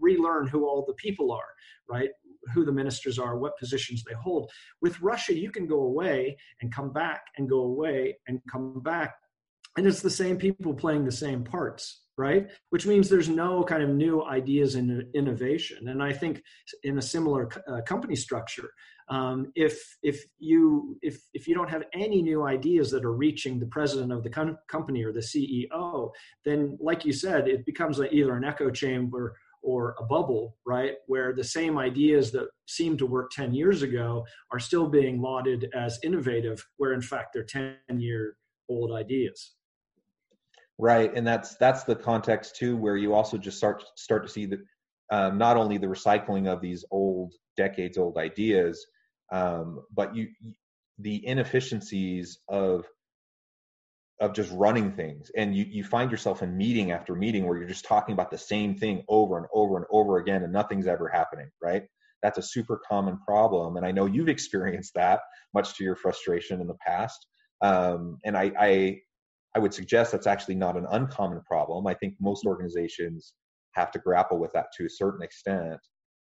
relearn 0.00 0.46
who 0.46 0.64
all 0.66 0.84
the 0.86 0.94
people 0.94 1.32
are, 1.32 1.48
right? 1.88 2.10
Who 2.54 2.64
the 2.64 2.72
ministers 2.72 3.18
are, 3.18 3.38
what 3.38 3.58
positions 3.58 4.04
they 4.04 4.14
hold. 4.14 4.50
With 4.80 5.00
Russia, 5.00 5.34
you 5.34 5.50
can 5.50 5.66
go 5.66 5.82
away 5.82 6.36
and 6.60 6.74
come 6.74 6.92
back 6.92 7.22
and 7.36 7.48
go 7.48 7.60
away 7.60 8.18
and 8.26 8.40
come 8.50 8.80
back 8.82 9.14
and 9.76 9.86
it's 9.86 10.02
the 10.02 10.10
same 10.10 10.36
people 10.36 10.74
playing 10.74 11.04
the 11.04 11.12
same 11.12 11.42
parts 11.44 12.02
right 12.18 12.48
which 12.70 12.86
means 12.86 13.08
there's 13.08 13.28
no 13.28 13.64
kind 13.64 13.82
of 13.82 13.88
new 13.88 14.22
ideas 14.24 14.74
and 14.74 15.04
innovation 15.14 15.88
and 15.88 16.02
i 16.02 16.12
think 16.12 16.42
in 16.82 16.98
a 16.98 17.02
similar 17.02 17.48
uh, 17.68 17.80
company 17.82 18.14
structure 18.14 18.70
um, 19.08 19.50
if 19.54 19.96
if 20.02 20.24
you 20.38 20.96
if 21.02 21.22
if 21.34 21.48
you 21.48 21.54
don't 21.54 21.70
have 21.70 21.84
any 21.94 22.22
new 22.22 22.44
ideas 22.44 22.90
that 22.90 23.04
are 23.04 23.14
reaching 23.14 23.58
the 23.58 23.66
president 23.66 24.12
of 24.12 24.22
the 24.22 24.30
com- 24.30 24.58
company 24.68 25.02
or 25.02 25.12
the 25.12 25.20
ceo 25.20 26.10
then 26.44 26.76
like 26.80 27.04
you 27.04 27.12
said 27.12 27.48
it 27.48 27.64
becomes 27.64 27.98
a, 27.98 28.12
either 28.14 28.34
an 28.34 28.44
echo 28.44 28.70
chamber 28.70 29.34
or 29.62 29.94
a 29.98 30.04
bubble, 30.04 30.56
right? 30.66 30.94
Where 31.06 31.32
the 31.32 31.44
same 31.44 31.78
ideas 31.78 32.32
that 32.32 32.48
seemed 32.66 32.98
to 32.98 33.06
work 33.06 33.30
10 33.30 33.54
years 33.54 33.82
ago 33.82 34.26
are 34.50 34.58
still 34.58 34.88
being 34.88 35.22
lauded 35.22 35.70
as 35.74 35.98
innovative, 36.02 36.66
where 36.76 36.92
in 36.92 37.00
fact 37.00 37.32
they're 37.32 37.44
10 37.44 37.76
year 37.98 38.36
old 38.68 38.92
ideas. 38.92 39.52
Right, 40.82 41.14
and 41.14 41.24
that's 41.24 41.54
that's 41.58 41.84
the 41.84 41.94
context 41.94 42.56
too, 42.56 42.76
where 42.76 42.96
you 42.96 43.14
also 43.14 43.38
just 43.38 43.56
start 43.56 43.84
start 43.94 44.24
to 44.24 44.28
see 44.28 44.46
that 44.46 44.58
um, 45.12 45.38
not 45.38 45.56
only 45.56 45.78
the 45.78 45.86
recycling 45.86 46.48
of 46.48 46.60
these 46.60 46.84
old 46.90 47.34
decades 47.56 47.98
old 47.98 48.18
ideas, 48.18 48.84
um, 49.30 49.84
but 49.94 50.16
you 50.16 50.26
the 50.98 51.24
inefficiencies 51.24 52.40
of 52.48 52.84
of 54.20 54.34
just 54.34 54.50
running 54.52 54.90
things. 54.90 55.30
And 55.36 55.56
you, 55.56 55.66
you 55.68 55.84
find 55.84 56.10
yourself 56.10 56.42
in 56.42 56.56
meeting 56.56 56.90
after 56.90 57.14
meeting 57.14 57.46
where 57.46 57.56
you're 57.58 57.68
just 57.68 57.84
talking 57.84 58.12
about 58.12 58.32
the 58.32 58.38
same 58.38 58.76
thing 58.76 59.04
over 59.08 59.36
and 59.38 59.46
over 59.54 59.76
and 59.76 59.86
over 59.92 60.18
again 60.18 60.42
and 60.42 60.52
nothing's 60.52 60.88
ever 60.88 61.08
happening 61.08 61.48
right? 61.62 61.84
That's 62.24 62.38
a 62.38 62.42
super 62.42 62.80
common 62.88 63.20
problem 63.24 63.76
and 63.76 63.86
i 63.86 63.92
know 63.92 64.06
you've 64.06 64.28
experienced 64.36 64.94
that 64.94 65.20
much 65.54 65.76
to 65.76 65.84
your 65.84 65.94
frustration 65.94 66.60
in 66.60 66.66
the 66.66 66.74
past. 66.84 67.24
Um, 67.62 68.18
and 68.24 68.36
I, 68.36 68.50
I 68.58 69.00
I 69.54 69.58
would 69.58 69.74
suggest 69.74 70.12
that's 70.12 70.26
actually 70.26 70.54
not 70.54 70.76
an 70.76 70.86
uncommon 70.90 71.42
problem. 71.42 71.86
I 71.86 71.94
think 71.94 72.14
most 72.20 72.46
organizations 72.46 73.34
have 73.72 73.90
to 73.92 73.98
grapple 73.98 74.38
with 74.38 74.52
that 74.52 74.66
to 74.78 74.86
a 74.86 74.90
certain 74.90 75.22
extent. 75.22 75.80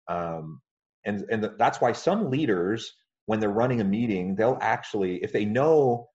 Um, 0.07 0.61
and 1.05 1.25
and 1.29 1.49
that's 1.57 1.81
why 1.81 1.91
some 1.91 2.29
leaders, 2.29 2.93
when 3.25 3.39
they're 3.39 3.49
running 3.49 3.81
a 3.81 3.85
meeting, 3.85 4.35
they'll 4.35 4.57
actually, 4.61 5.17
if 5.23 5.31
they 5.31 5.45
know, 5.45 6.07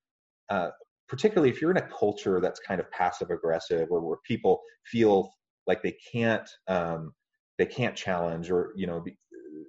uh, 0.49 0.71
particularly 1.09 1.51
if 1.51 1.61
you're 1.61 1.71
in 1.71 1.77
a 1.77 1.89
culture 1.89 2.41
that's 2.41 2.61
kind 2.61 2.81
of 2.81 2.91
passive 2.91 3.31
aggressive 3.31 3.89
or 3.91 4.01
where 4.01 4.19
people 4.27 4.61
feel 4.87 5.31
like 5.67 5.83
they 5.83 5.97
can't 6.13 6.49
um, 6.69 7.13
they 7.59 7.67
can't 7.67 7.95
challenge 7.95 8.51
or 8.51 8.73
you 8.77 8.87
know 8.87 9.05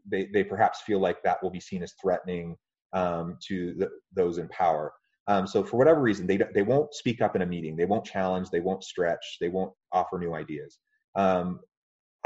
they 0.10 0.30
they 0.34 0.44
perhaps 0.44 0.82
feel 0.82 1.00
like 1.00 1.22
that 1.24 1.42
will 1.44 1.52
be 1.52 1.60
seen 1.60 1.84
as 1.84 1.94
threatening 2.02 2.56
um, 2.94 3.38
to 3.48 3.74
the, 3.78 3.90
those 4.16 4.38
in 4.38 4.48
power 4.50 4.94
um, 5.28 5.48
so 5.48 5.64
for 5.64 5.78
whatever 5.78 6.02
reason, 6.02 6.28
they 6.28 6.40
they 6.54 6.64
won't 6.64 6.94
speak 6.94 7.22
up 7.22 7.36
in 7.36 7.42
a 7.42 7.46
meeting. 7.46 7.76
They 7.76 7.86
won't 7.86 8.06
challenge. 8.06 8.50
They 8.50 8.60
won't 8.60 8.84
stretch. 8.84 9.38
They 9.40 9.50
won't 9.50 9.72
offer 9.92 10.20
new 10.20 10.34
ideas. 10.34 10.80
Um, 11.16 11.60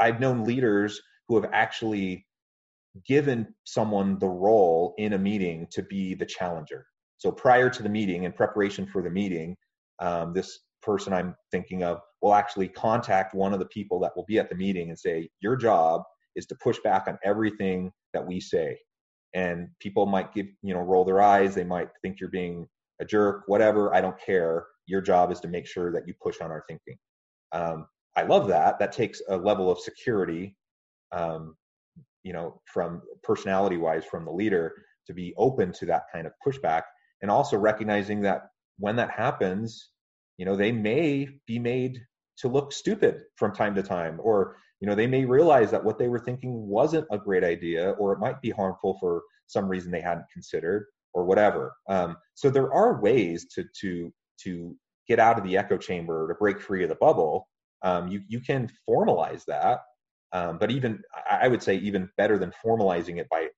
I've 0.00 0.20
known 0.20 0.44
leaders 0.44 1.00
who 1.28 1.40
have 1.40 1.50
actually 1.52 2.26
given 3.06 3.54
someone 3.64 4.18
the 4.18 4.28
role 4.28 4.94
in 4.98 5.12
a 5.12 5.18
meeting 5.18 5.66
to 5.70 5.82
be 5.82 6.14
the 6.14 6.26
challenger. 6.26 6.86
So 7.18 7.30
prior 7.30 7.70
to 7.70 7.82
the 7.82 7.88
meeting, 7.88 8.24
in 8.24 8.32
preparation 8.32 8.86
for 8.86 9.02
the 9.02 9.10
meeting, 9.10 9.56
um, 10.00 10.32
this 10.32 10.60
person 10.82 11.12
I'm 11.12 11.36
thinking 11.50 11.82
of 11.82 12.00
will 12.22 12.34
actually 12.34 12.68
contact 12.68 13.34
one 13.34 13.52
of 13.52 13.58
the 13.60 13.66
people 13.66 14.00
that 14.00 14.12
will 14.16 14.24
be 14.26 14.38
at 14.38 14.48
the 14.48 14.56
meeting 14.56 14.88
and 14.88 14.98
say, 14.98 15.28
"Your 15.40 15.56
job 15.56 16.02
is 16.34 16.46
to 16.46 16.56
push 16.56 16.78
back 16.80 17.06
on 17.06 17.18
everything 17.24 17.92
that 18.12 18.26
we 18.26 18.40
say." 18.40 18.76
And 19.34 19.68
people 19.78 20.06
might 20.06 20.32
give 20.32 20.46
you 20.62 20.74
know 20.74 20.80
roll 20.80 21.04
their 21.04 21.20
eyes. 21.20 21.54
They 21.54 21.64
might 21.64 21.90
think 22.02 22.18
you're 22.18 22.30
being 22.30 22.66
a 23.00 23.04
jerk, 23.04 23.42
whatever. 23.46 23.94
I 23.94 24.00
don't 24.00 24.20
care. 24.20 24.66
Your 24.86 25.00
job 25.00 25.30
is 25.30 25.40
to 25.40 25.48
make 25.48 25.66
sure 25.66 25.92
that 25.92 26.06
you 26.06 26.14
push 26.20 26.40
on 26.40 26.50
our 26.50 26.64
thinking. 26.68 26.96
Um, 27.52 27.86
I 28.16 28.22
love 28.22 28.48
that. 28.48 28.78
That 28.78 28.92
takes 28.92 29.20
a 29.28 29.36
level 29.36 29.70
of 29.70 29.78
security, 29.78 30.56
um, 31.12 31.56
you 32.22 32.32
know, 32.32 32.60
from 32.64 33.02
personality 33.22 33.76
wise 33.76 34.04
from 34.04 34.24
the 34.24 34.32
leader 34.32 34.74
to 35.06 35.14
be 35.14 35.34
open 35.36 35.72
to 35.72 35.86
that 35.86 36.04
kind 36.12 36.26
of 36.26 36.32
pushback, 36.44 36.82
and 37.22 37.30
also 37.30 37.56
recognizing 37.56 38.22
that 38.22 38.48
when 38.78 38.96
that 38.96 39.10
happens, 39.10 39.90
you 40.36 40.44
know, 40.44 40.56
they 40.56 40.72
may 40.72 41.28
be 41.46 41.58
made 41.58 42.00
to 42.38 42.48
look 42.48 42.72
stupid 42.72 43.22
from 43.36 43.52
time 43.52 43.74
to 43.74 43.82
time, 43.82 44.18
or 44.22 44.56
you 44.80 44.86
know, 44.86 44.94
they 44.94 45.06
may 45.06 45.24
realize 45.24 45.70
that 45.72 45.84
what 45.84 45.98
they 45.98 46.08
were 46.08 46.20
thinking 46.20 46.68
wasn't 46.68 47.06
a 47.10 47.18
great 47.18 47.42
idea, 47.44 47.90
or 47.92 48.12
it 48.12 48.20
might 48.20 48.40
be 48.40 48.50
harmful 48.50 48.96
for 49.00 49.22
some 49.46 49.68
reason 49.68 49.90
they 49.90 50.00
hadn't 50.00 50.26
considered 50.32 50.86
or 51.14 51.24
whatever. 51.24 51.74
Um, 51.88 52.16
so 52.34 52.50
there 52.50 52.72
are 52.72 53.00
ways 53.00 53.46
to 53.54 53.64
to 53.80 54.12
to 54.44 54.76
get 55.08 55.18
out 55.18 55.38
of 55.38 55.44
the 55.44 55.56
echo 55.56 55.78
chamber 55.78 56.28
to 56.28 56.34
break 56.34 56.60
free 56.60 56.82
of 56.82 56.88
the 56.88 56.96
bubble. 56.96 57.48
Um, 57.82 58.08
you 58.08 58.22
you 58.28 58.40
can 58.40 58.70
formalize 58.88 59.44
that, 59.46 59.80
um, 60.32 60.58
but 60.58 60.70
even 60.70 61.00
I 61.30 61.48
would 61.48 61.62
say 61.62 61.76
even 61.76 62.10
better 62.16 62.38
than 62.38 62.52
formalizing 62.64 63.18
it 63.18 63.28
by 63.30 63.48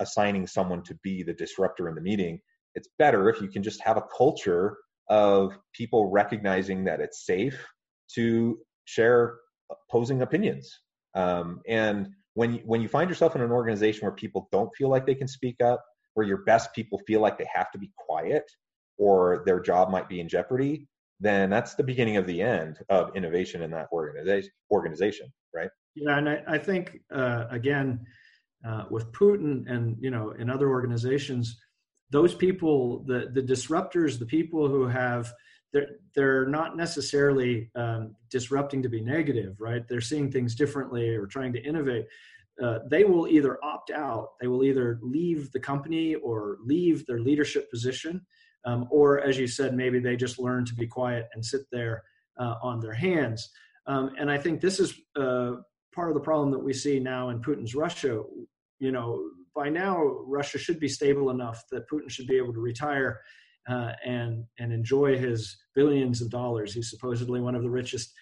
assigning 0.00 0.46
someone 0.46 0.82
to 0.84 0.94
be 1.02 1.22
the 1.22 1.34
disruptor 1.34 1.88
in 1.88 1.94
the 1.94 2.00
meeting. 2.00 2.40
It's 2.74 2.88
better 2.98 3.28
if 3.28 3.40
you 3.40 3.48
can 3.48 3.62
just 3.62 3.82
have 3.82 3.96
a 3.96 4.04
culture 4.16 4.76
of 5.08 5.58
people 5.72 6.10
recognizing 6.10 6.84
that 6.84 7.00
it's 7.00 7.24
safe 7.26 7.66
to 8.14 8.58
share 8.84 9.38
opposing 9.70 10.22
opinions. 10.22 10.80
Um, 11.14 11.60
and 11.66 12.08
when 12.34 12.54
when 12.64 12.80
you 12.80 12.88
find 12.88 13.08
yourself 13.08 13.34
in 13.34 13.42
an 13.42 13.50
organization 13.50 14.02
where 14.02 14.12
people 14.12 14.48
don't 14.52 14.74
feel 14.76 14.88
like 14.88 15.06
they 15.06 15.14
can 15.14 15.28
speak 15.28 15.60
up, 15.62 15.84
where 16.18 16.26
your 16.26 16.38
best 16.38 16.74
people 16.74 17.00
feel 17.06 17.20
like 17.20 17.38
they 17.38 17.46
have 17.54 17.70
to 17.70 17.78
be 17.78 17.92
quiet 17.96 18.50
or 18.96 19.44
their 19.46 19.60
job 19.60 19.88
might 19.88 20.08
be 20.08 20.18
in 20.18 20.28
jeopardy, 20.28 20.88
then 21.20 21.48
that's 21.48 21.76
the 21.76 21.84
beginning 21.84 22.16
of 22.16 22.26
the 22.26 22.42
end 22.42 22.80
of 22.88 23.14
innovation 23.14 23.62
in 23.62 23.70
that 23.70 23.86
organization. 23.92 24.50
Organization, 24.68 25.32
right? 25.54 25.70
Yeah, 25.94 26.18
and 26.18 26.28
I, 26.28 26.42
I 26.48 26.58
think 26.58 26.98
uh, 27.14 27.44
again 27.52 28.04
uh, 28.66 28.86
with 28.90 29.12
Putin 29.12 29.70
and 29.70 29.96
you 30.00 30.10
know 30.10 30.32
in 30.32 30.50
other 30.50 30.68
organizations, 30.68 31.56
those 32.10 32.34
people, 32.34 33.04
the 33.06 33.30
the 33.32 33.42
disruptors, 33.42 34.18
the 34.18 34.26
people 34.26 34.68
who 34.68 34.88
have 34.88 35.32
they're 35.72 35.98
they're 36.16 36.46
not 36.46 36.76
necessarily 36.76 37.70
um, 37.76 38.16
disrupting 38.28 38.82
to 38.82 38.88
be 38.88 39.00
negative, 39.00 39.54
right? 39.60 39.86
They're 39.86 40.00
seeing 40.00 40.32
things 40.32 40.56
differently 40.56 41.10
or 41.10 41.26
trying 41.26 41.52
to 41.52 41.62
innovate 41.62 42.06
uh, 42.62 42.80
they 42.90 43.04
will 43.04 43.28
either 43.28 43.58
opt 43.62 43.90
out, 43.90 44.30
they 44.40 44.46
will 44.46 44.64
either 44.64 44.98
leave 45.02 45.50
the 45.52 45.60
company 45.60 46.14
or 46.16 46.58
leave 46.64 47.06
their 47.06 47.20
leadership 47.20 47.70
position, 47.70 48.20
um, 48.64 48.86
or 48.90 49.20
as 49.20 49.38
you 49.38 49.46
said, 49.46 49.74
maybe 49.74 49.98
they 49.98 50.16
just 50.16 50.38
learn 50.38 50.64
to 50.64 50.74
be 50.74 50.86
quiet 50.86 51.28
and 51.34 51.44
sit 51.44 51.62
there 51.70 52.02
uh, 52.38 52.54
on 52.62 52.80
their 52.80 52.94
hands. 52.94 53.48
Um, 53.86 54.10
and 54.18 54.30
I 54.30 54.38
think 54.38 54.60
this 54.60 54.80
is 54.80 54.94
uh, 55.16 55.52
part 55.94 56.10
of 56.10 56.14
the 56.14 56.20
problem 56.20 56.50
that 56.50 56.58
we 56.58 56.72
see 56.72 57.00
now 57.00 57.30
in 57.30 57.40
Putin's 57.40 57.74
Russia. 57.74 58.22
You 58.80 58.92
know, 58.92 59.30
by 59.54 59.68
now 59.68 60.04
Russia 60.26 60.58
should 60.58 60.78
be 60.78 60.88
stable 60.88 61.30
enough 61.30 61.62
that 61.70 61.88
Putin 61.90 62.10
should 62.10 62.26
be 62.26 62.36
able 62.36 62.52
to 62.52 62.60
retire 62.60 63.20
uh, 63.68 63.92
and 64.04 64.44
and 64.58 64.72
enjoy 64.72 65.18
his 65.18 65.56
billions 65.74 66.20
of 66.22 66.30
dollars. 66.30 66.74
He's 66.74 66.90
supposedly 66.90 67.40
one 67.40 67.54
of 67.54 67.62
the 67.62 67.70
richest 67.70 68.12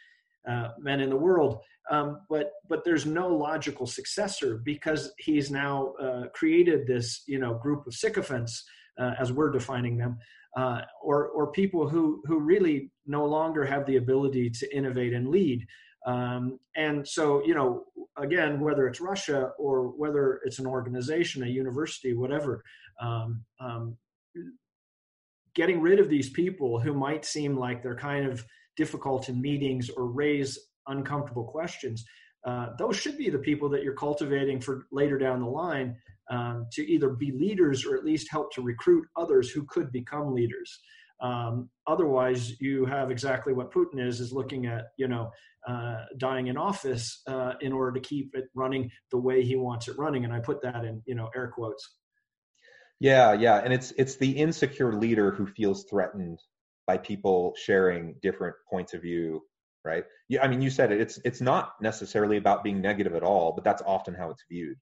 uh, 0.49 0.69
men 0.79 1.01
in 1.01 1.11
the 1.11 1.17
world. 1.17 1.59
Um, 1.91 2.21
but 2.29 2.53
but 2.69 2.85
there's 2.85 3.07
no 3.07 3.29
logical 3.29 3.87
successor 3.87 4.61
because 4.65 5.13
he's 5.19 5.51
now 5.51 5.93
uh, 6.01 6.27
created 6.35 6.87
this 6.87 7.23
you 7.27 7.39
know 7.39 7.55
group 7.55 7.87
of 7.87 7.95
sycophants 7.95 8.65
uh, 8.99 9.13
as 9.19 9.33
we're 9.33 9.51
defining 9.51 9.97
them, 9.97 10.19
uh, 10.57 10.81
or 11.03 11.29
or 11.29 11.53
people 11.53 11.89
who 11.89 12.23
who 12.27 12.41
really 12.41 12.91
no 13.07 13.25
longer 13.25 13.65
have 13.65 13.87
the 13.87 13.97
ability 13.97 14.51
to 14.51 14.77
innovate 14.77 15.13
and 15.13 15.29
lead. 15.29 15.65
Um, 16.07 16.59
and 16.75 17.07
so 17.07 17.45
you 17.45 17.55
know 17.55 17.85
again 18.17 18.61
whether 18.61 18.89
it's 18.89 19.01
Russia 19.01 19.53
or 19.59 19.89
whether 19.89 20.41
it's 20.45 20.59
an 20.59 20.67
organization, 20.67 21.45
a 21.45 21.47
university, 21.47 22.15
whatever. 22.15 22.63
Um, 23.01 23.45
um 23.61 23.97
getting 25.55 25.81
rid 25.81 25.99
of 25.99 26.11
these 26.11 26.29
people 26.29 26.79
who 26.79 26.93
might 26.93 27.25
seem 27.25 27.57
like 27.57 27.83
they're 27.83 27.97
kind 27.97 28.27
of 28.27 28.45
difficult 28.77 29.31
in 29.31 29.41
meetings 29.41 29.89
or 29.89 30.07
raise 30.07 30.59
uncomfortable 30.89 31.45
questions 31.45 32.05
uh, 32.47 32.69
those 32.79 32.97
should 32.97 33.19
be 33.19 33.29
the 33.29 33.39
people 33.39 33.69
that 33.69 33.83
you're 33.83 33.95
cultivating 33.95 34.61
for 34.61 34.87
later 34.93 35.19
down 35.19 35.41
the 35.41 35.49
line 35.49 35.97
um, 36.31 36.67
to 36.73 36.83
either 36.89 37.11
be 37.11 37.33
leaders 37.33 37.85
or 37.85 37.97
at 37.97 38.05
least 38.05 38.31
help 38.31 38.53
to 38.55 38.63
recruit 38.63 39.05
others 39.17 39.51
who 39.51 39.65
could 39.65 39.91
become 39.91 40.33
leaders. 40.33 40.81
Um, 41.21 41.69
otherwise 41.87 42.61
you 42.61 42.85
have 42.85 43.11
exactly 43.11 43.55
what 43.55 43.73
putin 43.73 44.07
is 44.07 44.21
is 44.21 44.35
looking 44.35 44.67
at 44.67 44.89
you 44.99 45.09
know 45.09 45.31
uh, 45.67 46.05
dying 46.19 46.49
in 46.49 46.59
office 46.59 47.23
uh, 47.27 47.55
in 47.63 47.73
order 47.73 47.93
to 47.93 48.01
keep 48.01 48.35
it 48.35 48.45
running 48.55 48.91
the 49.11 49.19
way 49.19 49.43
he 49.43 49.57
wants 49.57 49.89
it 49.89 49.99
running. 49.99 50.25
And 50.25 50.33
i 50.33 50.39
put 50.39 50.63
that 50.63 50.85
in 50.85 51.03
you 51.07 51.15
know 51.15 51.31
air 51.35 51.49
quotes. 51.49 51.97
Yeah 53.01 53.33
yeah. 53.33 53.61
And 53.65 53.73
it's 53.73 53.93
it's 53.99 54.17
the 54.17 54.31
insecure 54.31 54.95
leader 54.95 55.33
who 55.33 55.47
feels 55.47 55.85
threatened 55.91 56.39
by 56.87 56.99
people 56.99 57.55
sharing 57.57 58.15
different 58.23 58.55
points 58.71 58.95
of 58.95 59.03
view 59.03 59.43
right? 59.87 60.05
Yeah 60.29 60.43
i 60.43 60.49
mean 60.49 60.61
you 60.61 60.71
said 60.71 60.93
it 60.93 61.01
it's 61.01 61.19
it's 61.25 61.41
not 61.41 61.73
necessarily 61.81 62.37
about 62.37 62.65
being 62.65 62.81
negative 62.81 63.15
at 63.15 63.23
all 63.23 63.53
but 63.53 63.65
that's 63.65 63.83
often 63.87 64.15
how 64.15 64.31
it's 64.31 64.45
viewed 64.51 64.77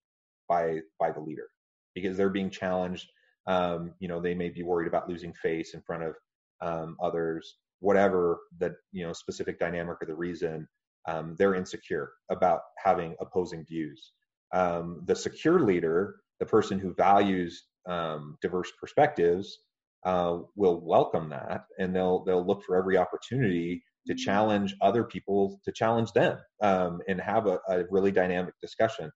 by 0.48 0.80
by 0.98 1.12
the 1.12 1.20
leader 1.20 1.48
because 1.94 2.16
they're 2.16 2.30
being 2.30 2.50
challenged 2.50 3.08
um, 3.46 3.92
you 4.00 4.08
know 4.08 4.20
they 4.20 4.34
may 4.34 4.48
be 4.48 4.62
worried 4.62 4.88
about 4.88 5.08
losing 5.08 5.34
face 5.34 5.74
in 5.74 5.82
front 5.82 6.02
of 6.02 6.14
um, 6.60 6.96
others 7.02 7.56
whatever 7.80 8.40
the 8.58 8.74
you 8.92 9.06
know 9.06 9.12
specific 9.12 9.58
dynamic 9.58 9.96
or 10.00 10.06
the 10.06 10.14
reason 10.14 10.66
um, 11.06 11.36
they're 11.38 11.54
insecure 11.54 12.12
about 12.30 12.60
having 12.82 13.14
opposing 13.20 13.64
views. 13.66 14.12
Um, 14.54 15.02
the 15.06 15.14
secure 15.14 15.60
leader 15.60 16.16
the 16.40 16.46
person 16.46 16.78
who 16.78 16.94
values 16.94 17.64
um, 17.88 18.36
diverse 18.40 18.72
perspectives 18.80 19.58
uh, 20.04 20.38
will 20.56 20.80
welcome 20.80 21.28
that 21.30 21.64
and 21.78 21.94
they'll 21.94 22.24
they'll 22.24 22.46
look 22.46 22.62
for 22.64 22.76
every 22.76 22.96
opportunity 22.96 23.82
to 24.06 24.14
challenge 24.14 24.74
other 24.80 25.04
people 25.04 25.60
to 25.64 25.72
challenge 25.72 26.12
them 26.12 26.38
um, 26.62 27.00
and 27.08 27.20
have 27.20 27.46
a, 27.46 27.58
a, 27.68 27.84
really 27.90 28.10
dynamic 28.10 28.54
discussion 28.60 29.10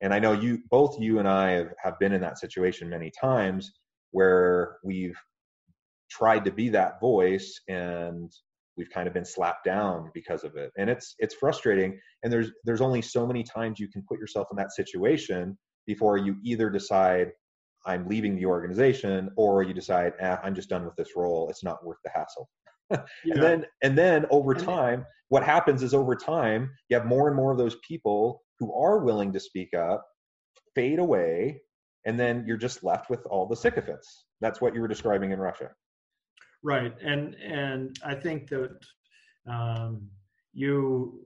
and 0.00 0.12
i 0.12 0.18
know 0.18 0.32
you 0.32 0.58
both 0.70 0.98
you 1.00 1.18
and 1.18 1.28
i 1.28 1.50
have, 1.50 1.72
have 1.82 1.98
been 1.98 2.12
in 2.12 2.20
that 2.20 2.38
situation 2.38 2.88
many 2.88 3.10
times 3.20 3.72
where 4.12 4.76
we've 4.84 5.18
tried 6.10 6.44
to 6.44 6.50
be 6.50 6.68
that 6.68 7.00
voice 7.00 7.60
and 7.68 8.30
we've 8.76 8.90
kind 8.90 9.08
of 9.08 9.14
been 9.14 9.24
slapped 9.24 9.64
down 9.64 10.10
because 10.14 10.44
of 10.44 10.56
it 10.56 10.70
and 10.78 10.88
it's 10.88 11.14
it's 11.18 11.34
frustrating 11.34 11.98
and 12.22 12.32
there's 12.32 12.50
there's 12.64 12.80
only 12.80 13.02
so 13.02 13.26
many 13.26 13.42
times 13.42 13.80
you 13.80 13.88
can 13.88 14.04
put 14.08 14.18
yourself 14.18 14.46
in 14.50 14.56
that 14.56 14.72
situation 14.72 15.56
before 15.86 16.16
you 16.16 16.36
either 16.44 16.70
decide 16.70 17.32
I'm 17.86 18.06
leaving 18.06 18.36
the 18.36 18.46
organization, 18.46 19.30
or 19.36 19.62
you 19.62 19.72
decide, 19.72 20.12
eh, 20.20 20.36
I'm 20.42 20.54
just 20.54 20.68
done 20.68 20.84
with 20.84 20.94
this 20.96 21.16
role. 21.16 21.48
It's 21.48 21.64
not 21.64 21.84
worth 21.84 21.98
the 22.04 22.10
hassle. 22.14 22.48
Yeah. 22.90 22.98
And 23.24 23.42
then, 23.42 23.64
and 23.82 23.98
then 23.98 24.26
over 24.30 24.54
time, 24.54 25.04
what 25.28 25.42
happens 25.42 25.82
is 25.82 25.94
over 25.94 26.16
time, 26.16 26.70
you 26.88 26.96
have 26.96 27.06
more 27.06 27.28
and 27.28 27.36
more 27.36 27.52
of 27.52 27.58
those 27.58 27.76
people 27.86 28.42
who 28.58 28.74
are 28.74 28.98
willing 28.98 29.32
to 29.32 29.40
speak 29.40 29.74
up 29.74 30.06
fade 30.74 30.98
away, 30.98 31.60
and 32.06 32.18
then 32.18 32.44
you're 32.46 32.56
just 32.56 32.84
left 32.84 33.10
with 33.10 33.24
all 33.26 33.46
the 33.46 33.56
sycophants. 33.56 34.26
That's 34.40 34.60
what 34.60 34.74
you 34.74 34.80
were 34.80 34.88
describing 34.88 35.32
in 35.32 35.38
Russia. 35.38 35.70
Right, 36.62 36.94
and 37.02 37.34
and 37.36 37.98
I 38.04 38.14
think 38.14 38.48
that 38.48 38.78
um, 39.48 40.08
you 40.52 41.20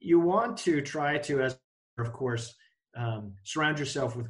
you 0.00 0.20
want 0.20 0.56
to 0.58 0.80
try 0.82 1.18
to, 1.18 1.42
as 1.42 1.58
of 1.98 2.12
course, 2.12 2.54
um, 2.96 3.34
surround 3.44 3.78
yourself 3.78 4.16
with 4.16 4.28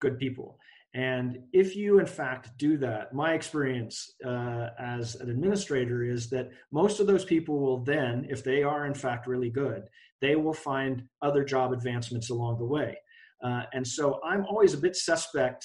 good 0.00 0.18
people. 0.18 0.58
And 0.96 1.40
if 1.52 1.76
you, 1.76 1.98
in 1.98 2.06
fact, 2.06 2.56
do 2.56 2.78
that, 2.78 3.12
my 3.12 3.34
experience 3.34 4.14
uh, 4.24 4.68
as 4.78 5.16
an 5.16 5.28
administrator 5.28 6.02
is 6.02 6.30
that 6.30 6.48
most 6.72 7.00
of 7.00 7.06
those 7.06 7.22
people 7.22 7.60
will 7.60 7.84
then, 7.84 8.26
if 8.30 8.42
they 8.42 8.62
are, 8.62 8.86
in 8.86 8.94
fact, 8.94 9.26
really 9.26 9.50
good, 9.50 9.82
they 10.22 10.36
will 10.36 10.54
find 10.54 11.02
other 11.20 11.44
job 11.44 11.74
advancements 11.74 12.30
along 12.30 12.56
the 12.56 12.64
way. 12.64 12.96
Uh, 13.44 13.64
and 13.74 13.86
so 13.86 14.18
I'm 14.24 14.46
always 14.46 14.72
a 14.72 14.78
bit 14.78 14.96
suspect 14.96 15.62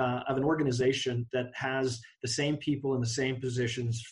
uh, 0.00 0.22
of 0.28 0.36
an 0.36 0.42
organization 0.42 1.28
that 1.32 1.52
has 1.54 2.00
the 2.22 2.28
same 2.28 2.56
people 2.56 2.96
in 2.96 3.00
the 3.00 3.06
same 3.06 3.40
positions 3.40 4.02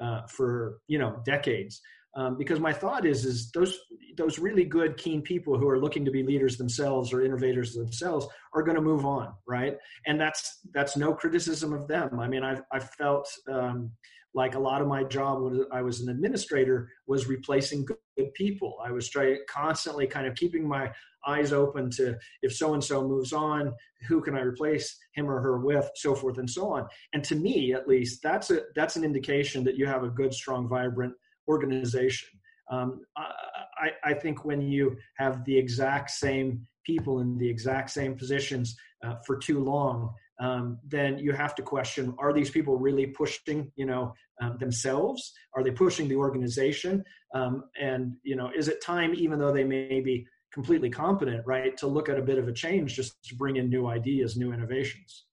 uh, 0.00 0.22
for 0.26 0.78
you 0.88 0.98
know 0.98 1.20
decades 1.24 1.80
um, 2.16 2.36
because 2.36 2.60
my 2.60 2.72
thought 2.72 3.04
is 3.06 3.24
is 3.24 3.50
those 3.52 3.78
those 4.16 4.38
really 4.38 4.64
good 4.64 4.96
keen 4.96 5.22
people 5.22 5.58
who 5.58 5.68
are 5.68 5.78
looking 5.78 6.04
to 6.04 6.10
be 6.10 6.22
leaders 6.22 6.56
themselves 6.56 7.12
or 7.12 7.22
innovators 7.22 7.74
themselves 7.74 8.26
are 8.54 8.62
going 8.62 8.76
to 8.76 8.82
move 8.82 9.04
on 9.04 9.32
right? 9.46 9.76
And 10.06 10.20
that's 10.20 10.60
that's 10.72 10.96
no 10.96 11.14
criticism 11.14 11.72
of 11.72 11.86
them. 11.88 12.20
I 12.20 12.28
mean 12.28 12.42
i've, 12.42 12.62
I've 12.72 12.90
felt 12.90 13.28
um, 13.50 13.90
like 14.34 14.56
a 14.56 14.58
lot 14.58 14.82
of 14.82 14.88
my 14.88 15.04
job 15.04 15.42
when 15.42 15.64
i 15.72 15.80
was 15.80 16.00
an 16.00 16.08
administrator 16.08 16.88
was 17.06 17.28
replacing 17.28 17.84
good, 17.84 17.96
people. 18.34 18.76
I 18.84 18.90
was 18.92 19.08
trying 19.08 19.38
constantly 19.48 20.06
kind 20.06 20.26
of 20.26 20.34
keeping 20.36 20.66
my 20.66 20.92
eyes 21.26 21.52
open 21.52 21.90
to 21.90 22.16
if 22.42 22.54
so 22.54 22.74
and 22.74 22.84
so 22.84 23.06
moves 23.06 23.32
on 23.32 23.72
who 24.08 24.20
can 24.20 24.36
i 24.36 24.40
replace 24.40 24.96
him 25.14 25.28
or 25.30 25.40
her 25.40 25.58
with 25.58 25.90
so 25.94 26.14
forth 26.14 26.38
and 26.38 26.48
so 26.48 26.72
on. 26.72 26.86
And 27.12 27.24
to 27.24 27.34
me 27.34 27.72
at 27.72 27.88
least 27.88 28.20
that's 28.22 28.50
a 28.50 28.62
that's 28.74 28.96
an 28.96 29.04
indication 29.04 29.64
that 29.64 29.76
you 29.76 29.86
have 29.86 30.04
a 30.04 30.08
good 30.08 30.34
strong 30.34 30.68
vibrant 30.68 31.14
organization. 31.48 32.28
Um, 32.70 33.00
I, 33.16 33.90
I, 34.02 34.14
think 34.14 34.44
when 34.44 34.60
you 34.60 34.96
have 35.18 35.44
the 35.44 35.56
exact 35.56 36.10
same 36.10 36.66
people 36.84 37.20
in 37.20 37.36
the 37.36 37.48
exact 37.48 37.90
same 37.90 38.14
positions 38.16 38.74
uh, 39.04 39.16
for 39.26 39.36
too 39.36 39.62
long, 39.62 40.14
um, 40.40 40.78
then 40.88 41.18
you 41.18 41.32
have 41.32 41.54
to 41.56 41.62
question: 41.62 42.14
Are 42.18 42.32
these 42.32 42.50
people 42.50 42.76
really 42.76 43.06
pushing, 43.06 43.70
you 43.76 43.86
know, 43.86 44.14
um, 44.40 44.56
themselves? 44.58 45.32
Are 45.54 45.62
they 45.62 45.70
pushing 45.70 46.08
the 46.08 46.16
organization? 46.16 47.04
Um, 47.34 47.64
and 47.80 48.14
you 48.22 48.36
know, 48.36 48.50
is 48.56 48.68
it 48.68 48.82
time, 48.82 49.14
even 49.14 49.38
though 49.38 49.52
they 49.52 49.64
may 49.64 50.00
be 50.00 50.26
completely 50.52 50.88
competent, 50.88 51.44
right, 51.46 51.76
to 51.76 51.86
look 51.86 52.08
at 52.08 52.18
a 52.18 52.22
bit 52.22 52.38
of 52.38 52.48
a 52.48 52.52
change 52.52 52.94
just 52.94 53.22
to 53.24 53.34
bring 53.34 53.56
in 53.56 53.68
new 53.68 53.86
ideas, 53.88 54.36
new 54.36 54.52
innovations? 54.52 55.26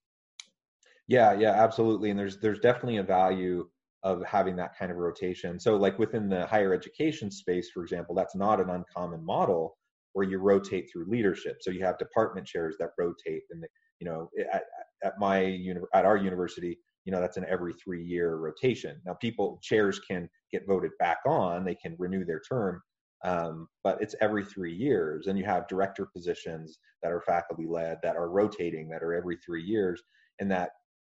Yeah, 1.07 1.33
yeah, 1.33 1.51
absolutely. 1.51 2.09
And 2.09 2.19
there's 2.19 2.37
there's 2.39 2.59
definitely 2.59 2.97
a 2.97 3.03
value 3.03 3.69
of 4.03 4.23
having 4.25 4.55
that 4.55 4.77
kind 4.77 4.91
of 4.91 4.97
rotation. 4.97 5.59
So, 5.59 5.75
like 5.75 5.99
within 5.99 6.29
the 6.29 6.45
higher 6.47 6.73
education 6.73 7.31
space, 7.31 7.69
for 7.69 7.83
example, 7.83 8.15
that's 8.15 8.35
not 8.35 8.59
an 8.59 8.69
uncommon 8.69 9.23
model 9.23 9.77
where 10.13 10.27
you 10.27 10.39
rotate 10.39 10.89
through 10.91 11.05
leadership. 11.09 11.57
So 11.61 11.71
you 11.71 11.85
have 11.85 11.97
department 11.97 12.45
chairs 12.45 12.75
that 12.79 12.89
rotate, 12.97 13.43
and 13.51 13.65
you 13.99 14.05
know, 14.07 14.29
at, 14.51 14.63
at 15.03 15.19
my 15.19 15.57
at 15.93 16.05
our 16.05 16.17
university, 16.17 16.77
you 17.05 17.11
know, 17.11 17.21
that's 17.21 17.37
an 17.37 17.45
every 17.47 17.73
three 17.73 18.03
year 18.03 18.35
rotation. 18.35 18.99
Now, 19.05 19.13
people 19.13 19.59
chairs 19.61 19.99
can 19.99 20.29
get 20.51 20.67
voted 20.67 20.91
back 20.99 21.19
on; 21.25 21.63
they 21.63 21.75
can 21.75 21.95
renew 21.99 22.25
their 22.25 22.41
term, 22.41 22.81
um, 23.23 23.67
but 23.83 24.01
it's 24.01 24.15
every 24.21 24.45
three 24.45 24.73
years. 24.73 25.27
And 25.27 25.37
you 25.37 25.45
have 25.45 25.67
director 25.67 26.07
positions 26.07 26.79
that 27.03 27.11
are 27.11 27.21
faculty 27.21 27.65
led 27.67 27.99
that 28.03 28.15
are 28.15 28.29
rotating 28.29 28.89
that 28.89 29.03
are 29.03 29.13
every 29.13 29.37
three 29.37 29.63
years, 29.63 30.01
and 30.39 30.51
that 30.51 30.71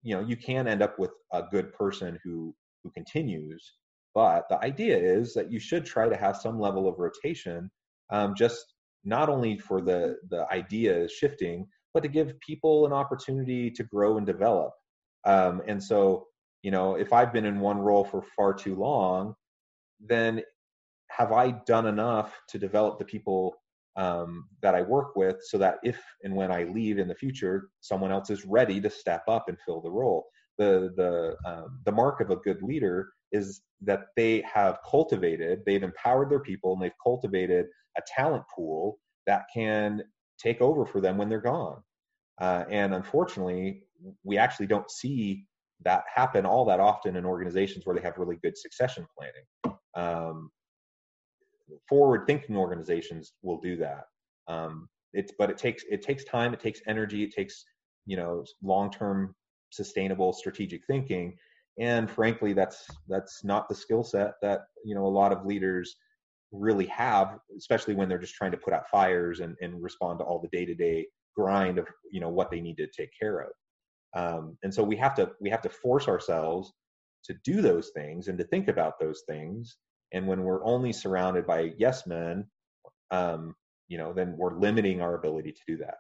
you 0.04 0.16
know 0.16 0.22
you 0.22 0.36
can 0.36 0.68
end 0.68 0.82
up 0.82 1.00
with 1.00 1.12
a 1.32 1.44
good 1.52 1.72
person 1.74 2.20
who 2.24 2.54
who 2.84 2.92
continues. 2.92 3.74
But 4.14 4.48
the 4.50 4.60
idea 4.64 4.98
is 4.98 5.34
that 5.34 5.52
you 5.52 5.60
should 5.60 5.86
try 5.86 6.10
to 6.10 6.18
have 6.18 6.36
some 6.38 6.60
level 6.60 6.88
of 6.88 7.00
rotation, 7.00 7.72
um, 8.12 8.36
just 8.36 8.74
not 9.04 9.30
only 9.30 9.58
for 9.58 9.82
the 9.82 10.18
the 10.30 10.46
idea 10.52 11.08
shifting, 11.08 11.68
but 11.94 12.04
to 12.04 12.10
give 12.10 12.40
people 12.40 12.86
an 12.86 12.94
opportunity 12.94 13.72
to 13.72 13.84
grow 13.84 14.18
and 14.18 14.26
develop. 14.26 14.72
Um, 15.26 15.62
and 15.68 15.82
so, 15.82 16.28
you 16.62 16.72
know, 16.72 16.96
if 16.96 17.14
I've 17.14 17.34
been 17.34 17.46
in 17.46 17.60
one 17.60 17.78
role 17.78 18.04
for 18.04 18.24
far 18.36 18.54
too 18.54 18.76
long, 18.76 19.36
then 20.00 20.42
have 21.10 21.32
I 21.32 21.52
done 21.66 21.88
enough 21.88 22.40
to 22.50 22.60
develop 22.60 22.98
the 22.98 23.06
people 23.06 23.56
um, 23.98 24.48
that 24.62 24.76
I 24.76 24.82
work 24.82 25.16
with 25.16 25.38
so 25.44 25.58
that 25.58 25.76
if 25.84 26.02
and 26.24 26.36
when 26.36 26.52
I 26.52 26.64
leave 26.64 26.98
in 26.98 27.08
the 27.08 27.16
future, 27.16 27.70
someone 27.82 28.12
else 28.12 28.30
is 28.30 28.46
ready 28.46 28.80
to 28.82 28.90
step 28.90 29.24
up 29.28 29.46
and 29.48 29.58
fill 29.66 29.82
the 29.82 29.92
role? 29.92 30.26
The 30.58 30.92
the 30.96 31.50
um, 31.50 31.80
the 31.86 31.92
mark 31.92 32.22
of 32.22 32.30
a 32.30 32.36
good 32.38 32.62
leader 32.62 33.10
is 33.32 33.62
that 33.82 34.08
they 34.16 34.42
have 34.42 34.78
cultivated, 34.90 35.62
they've 35.66 35.84
empowered 35.84 36.30
their 36.30 36.40
people, 36.40 36.74
and 36.74 36.82
they've 36.82 36.92
cultivated 37.04 37.66
a 37.98 38.02
talent 38.08 38.44
pool 38.54 39.00
that 39.28 39.44
can 39.54 40.02
take 40.40 40.62
over 40.62 40.86
for 40.86 41.02
them 41.02 41.18
when 41.18 41.30
they're 41.30 41.42
gone. 41.42 41.82
Uh, 42.40 42.66
and 42.70 42.94
unfortunately, 42.94 43.84
we 44.24 44.38
actually 44.38 44.68
don't 44.68 44.90
see 44.90 45.46
that 45.84 46.04
happen 46.14 46.46
all 46.46 46.66
that 46.66 46.80
often 46.80 47.16
in 47.16 47.26
organizations 47.26 47.86
where 47.86 47.96
they 47.96 48.02
have 48.02 48.18
really 48.18 48.38
good 48.44 48.58
succession 48.58 49.06
planning. 49.18 49.78
Um, 49.96 50.50
forward 51.88 52.26
thinking 52.28 52.56
organizations 52.58 53.34
will 53.42 53.60
do 53.60 53.78
that. 53.78 54.06
Um, 54.48 54.90
it's 55.14 55.34
but 55.38 55.50
it 55.50 55.58
takes 55.58 55.84
it 55.90 56.02
takes 56.02 56.24
time, 56.24 56.54
it 56.54 56.60
takes 56.60 56.82
energy, 56.88 57.24
it 57.24 57.32
takes 57.32 57.66
you 58.06 58.18
know 58.18 58.44
long 58.64 58.92
term 58.92 59.36
sustainable 59.72 60.34
strategic 60.34 60.86
thinking, 60.86 61.36
and 61.80 62.10
frankly, 62.10 62.54
that's 62.54 62.86
that's 63.08 63.44
not 63.44 63.68
the 63.68 63.76
skill 63.76 64.04
set 64.04 64.34
that 64.42 64.62
you 64.86 64.96
know 64.96 65.06
a 65.06 65.08
lot 65.08 65.32
of 65.32 65.46
leaders 65.46 65.96
really 66.52 66.86
have, 66.88 67.40
especially 67.58 67.96
when 67.96 68.10
they're 68.10 68.18
just 68.18 68.36
trying 68.36 68.52
to 68.52 68.58
put 68.58 68.74
out 68.74 68.90
fires 68.90 69.40
and, 69.40 69.56
and 69.62 69.82
respond 69.82 70.20
to 70.20 70.26
all 70.26 70.40
the 70.40 70.50
day 70.50 70.66
to 70.66 70.76
day 70.76 71.08
grind 71.36 71.80
of 71.80 71.88
you 72.12 72.20
know 72.20 72.30
what 72.30 72.52
they 72.52 72.62
need 72.62 72.78
to 72.78 72.88
take 72.88 73.10
care 73.20 73.40
of. 73.40 73.52
Um, 74.14 74.58
and 74.64 74.74
so 74.74 74.84
we 74.84 74.96
have 74.98 75.16
to 75.16 75.32
we 75.40 75.50
have 75.50 75.62
to 75.62 75.70
force 75.70 76.08
ourselves 76.08 76.74
to 77.24 77.36
do 77.46 77.62
those 77.62 77.92
things 77.96 78.28
and 78.28 78.38
to 78.38 78.44
think 78.44 78.68
about 78.68 79.00
those 79.00 79.24
things. 79.28 79.78
And 80.12 80.28
when 80.28 80.44
we're 80.44 80.66
only 80.66 80.92
surrounded 80.92 81.48
by 81.48 81.72
yes 81.78 82.06
men, 82.06 82.46
um, 83.12 83.56
you 83.88 83.98
know, 83.98 84.14
then 84.14 84.36
we're 84.38 84.58
limiting 84.58 85.02
our 85.02 85.16
ability 85.16 85.52
to 85.54 85.62
do 85.68 85.78
that. 85.78 85.96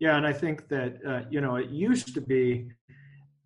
Yeah, 0.00 0.16
and 0.16 0.26
I 0.26 0.32
think 0.32 0.68
that 0.68 0.96
uh, 1.06 1.20
you 1.30 1.40
know 1.42 1.56
it 1.56 1.68
used 1.70 2.14
to 2.14 2.20
be 2.22 2.68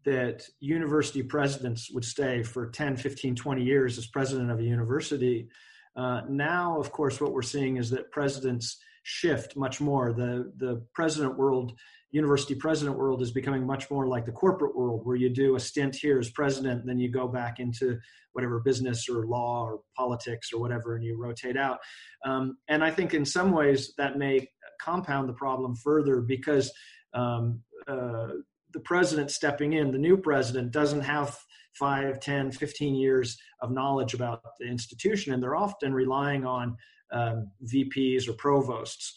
that 0.04 0.46
university 0.60 1.22
presidents 1.22 1.90
would 1.90 2.04
stay 2.04 2.42
for 2.42 2.70
10, 2.70 2.96
15, 2.96 3.34
20 3.34 3.62
years 3.62 3.98
as 3.98 4.06
president 4.06 4.50
of 4.50 4.60
a 4.60 4.62
university. 4.62 5.48
Uh, 5.96 6.20
now, 6.28 6.78
of 6.78 6.92
course, 6.92 7.20
what 7.20 7.32
we're 7.32 7.42
seeing 7.42 7.78
is 7.78 7.90
that 7.90 8.10
presidents 8.12 8.78
shift 9.02 9.56
much 9.56 9.80
more. 9.80 10.12
The 10.12 10.52
the 10.56 10.84
president 10.94 11.36
world, 11.36 11.72
university 12.12 12.54
president 12.54 12.98
world, 12.98 13.20
is 13.20 13.32
becoming 13.32 13.66
much 13.66 13.90
more 13.90 14.06
like 14.06 14.24
the 14.24 14.32
corporate 14.32 14.76
world, 14.76 15.00
where 15.04 15.16
you 15.16 15.30
do 15.30 15.56
a 15.56 15.60
stint 15.60 15.96
here 15.96 16.18
as 16.18 16.30
president, 16.30 16.86
then 16.86 16.98
you 16.98 17.10
go 17.10 17.26
back 17.26 17.58
into 17.58 17.98
whatever 18.32 18.60
business 18.60 19.08
or 19.08 19.26
law 19.26 19.64
or 19.64 19.80
politics 19.96 20.52
or 20.52 20.60
whatever, 20.60 20.96
and 20.96 21.04
you 21.04 21.16
rotate 21.16 21.56
out. 21.56 21.78
Um, 22.24 22.58
and 22.68 22.84
I 22.84 22.90
think 22.90 23.14
in 23.14 23.24
some 23.24 23.52
ways 23.52 23.92
that 23.98 24.18
may 24.18 24.48
compound 24.80 25.28
the 25.28 25.34
problem 25.34 25.76
further 25.76 26.20
because. 26.20 26.72
Um, 27.12 27.60
uh, 27.86 28.28
the 28.74 28.80
president 28.80 29.30
stepping 29.30 29.74
in, 29.74 29.92
the 29.92 29.98
new 29.98 30.16
president, 30.16 30.72
doesn't 30.72 31.02
have 31.02 31.38
5, 31.74 32.20
10, 32.20 32.52
15 32.52 32.94
years 32.94 33.38
of 33.60 33.70
knowledge 33.70 34.14
about 34.14 34.42
the 34.58 34.66
institution, 34.66 35.32
and 35.32 35.42
they're 35.42 35.56
often 35.56 35.94
relying 35.94 36.44
on 36.44 36.76
um, 37.12 37.50
VPs 37.72 38.28
or 38.28 38.34
provosts. 38.34 39.14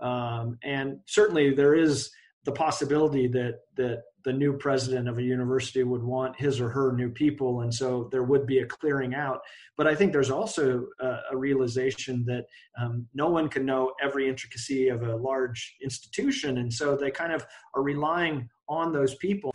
Um, 0.00 0.58
and 0.62 1.00
certainly 1.06 1.54
there 1.54 1.74
is 1.74 2.10
the 2.44 2.52
possibility 2.52 3.26
that 3.28 3.60
that 3.76 4.02
the 4.24 4.32
new 4.32 4.52
president 4.52 5.08
of 5.08 5.18
a 5.18 5.22
university 5.22 5.82
would 5.82 6.02
want 6.02 6.38
his 6.38 6.60
or 6.60 6.68
her 6.68 6.92
new 6.92 7.10
people, 7.10 7.62
and 7.62 7.72
so 7.72 8.08
there 8.12 8.22
would 8.22 8.46
be 8.46 8.58
a 8.58 8.66
clearing 8.66 9.14
out. 9.14 9.40
But 9.76 9.86
I 9.86 9.94
think 9.94 10.12
there's 10.12 10.30
also 10.30 10.86
a, 11.00 11.18
a 11.32 11.36
realization 11.36 12.24
that 12.26 12.44
um, 12.78 13.06
no 13.14 13.30
one 13.30 13.48
can 13.48 13.64
know 13.64 13.92
every 14.02 14.28
intricacy 14.28 14.88
of 14.88 15.02
a 15.02 15.16
large 15.16 15.76
institution, 15.82 16.58
and 16.58 16.72
so 16.72 16.96
they 16.96 17.10
kind 17.10 17.32
of 17.32 17.46
are 17.74 17.82
relying 17.82 18.48
on 18.68 18.92
those 18.92 19.14
people. 19.16 19.50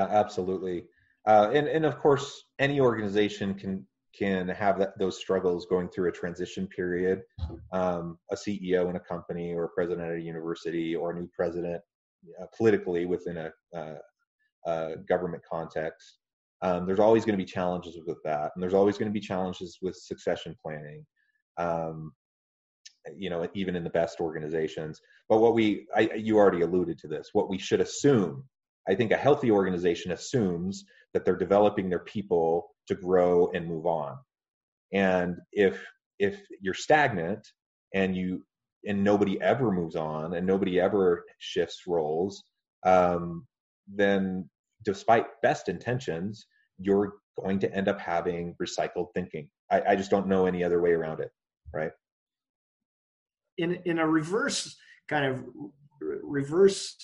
Yeah, 0.00 0.18
absolutely. 0.18 0.84
Uh, 1.26 1.50
and 1.52 1.68
and 1.68 1.84
of 1.84 1.98
course, 1.98 2.44
any 2.58 2.80
organization 2.80 3.54
can 3.54 3.86
can 4.18 4.48
have 4.48 4.78
that, 4.78 4.98
those 4.98 5.18
struggles 5.18 5.66
going 5.66 5.88
through 5.88 6.08
a 6.08 6.12
transition 6.12 6.66
period. 6.66 7.22
Um, 7.72 8.18
a 8.32 8.36
CEO 8.36 8.88
in 8.90 8.96
a 8.96 9.00
company, 9.00 9.52
or 9.52 9.64
a 9.64 9.68
president 9.68 10.08
at 10.08 10.16
a 10.16 10.20
university, 10.20 10.96
or 10.96 11.10
a 11.10 11.14
new 11.14 11.28
president 11.34 11.82
uh, 12.40 12.46
politically 12.56 13.06
within 13.06 13.36
a, 13.36 13.52
uh, 13.76 13.98
a 14.66 14.96
government 15.08 15.42
context. 15.50 16.18
Um, 16.62 16.86
there's 16.86 16.98
always 16.98 17.24
going 17.24 17.38
to 17.38 17.44
be 17.44 17.50
challenges 17.50 17.98
with 18.06 18.18
that, 18.24 18.52
and 18.54 18.62
there's 18.62 18.74
always 18.74 18.98
going 18.98 19.10
to 19.10 19.12
be 19.12 19.20
challenges 19.20 19.78
with 19.82 19.96
succession 19.96 20.56
planning. 20.62 21.04
Um, 21.58 22.12
you 23.16 23.30
know, 23.30 23.48
even 23.54 23.76
in 23.76 23.84
the 23.84 23.90
best 23.90 24.20
organizations. 24.20 25.00
But 25.28 25.38
what 25.38 25.54
we, 25.54 25.86
I, 25.96 26.10
you 26.16 26.36
already 26.36 26.60
alluded 26.60 26.98
to 26.98 27.08
this. 27.08 27.30
What 27.32 27.48
we 27.48 27.56
should 27.56 27.80
assume 27.80 28.44
I 28.88 28.94
think 28.94 29.12
a 29.12 29.16
healthy 29.16 29.50
organization 29.50 30.12
assumes 30.12 30.84
that 31.12 31.24
they're 31.24 31.36
developing 31.36 31.88
their 31.88 32.00
people 32.00 32.70
to 32.88 32.94
grow 32.94 33.50
and 33.54 33.66
move 33.66 33.86
on. 33.86 34.16
And 34.92 35.36
if 35.52 35.84
if 36.18 36.40
you're 36.60 36.74
stagnant 36.74 37.46
and 37.94 38.16
you 38.16 38.44
and 38.86 39.04
nobody 39.04 39.40
ever 39.40 39.70
moves 39.70 39.96
on 39.96 40.34
and 40.34 40.46
nobody 40.46 40.80
ever 40.80 41.24
shifts 41.38 41.82
roles, 41.86 42.44
um, 42.84 43.46
then 43.86 44.48
despite 44.84 45.26
best 45.42 45.68
intentions, 45.68 46.46
you're 46.78 47.14
going 47.40 47.58
to 47.60 47.74
end 47.74 47.88
up 47.88 48.00
having 48.00 48.54
recycled 48.62 49.08
thinking. 49.14 49.48
I, 49.70 49.82
I 49.90 49.96
just 49.96 50.10
don't 50.10 50.26
know 50.26 50.46
any 50.46 50.64
other 50.64 50.80
way 50.80 50.92
around 50.92 51.20
it, 51.20 51.30
right? 51.72 51.92
In 53.58 53.78
in 53.84 53.98
a 53.98 54.06
reverse 54.06 54.76
kind 55.08 55.26
of 55.26 55.44
reverse 56.22 56.96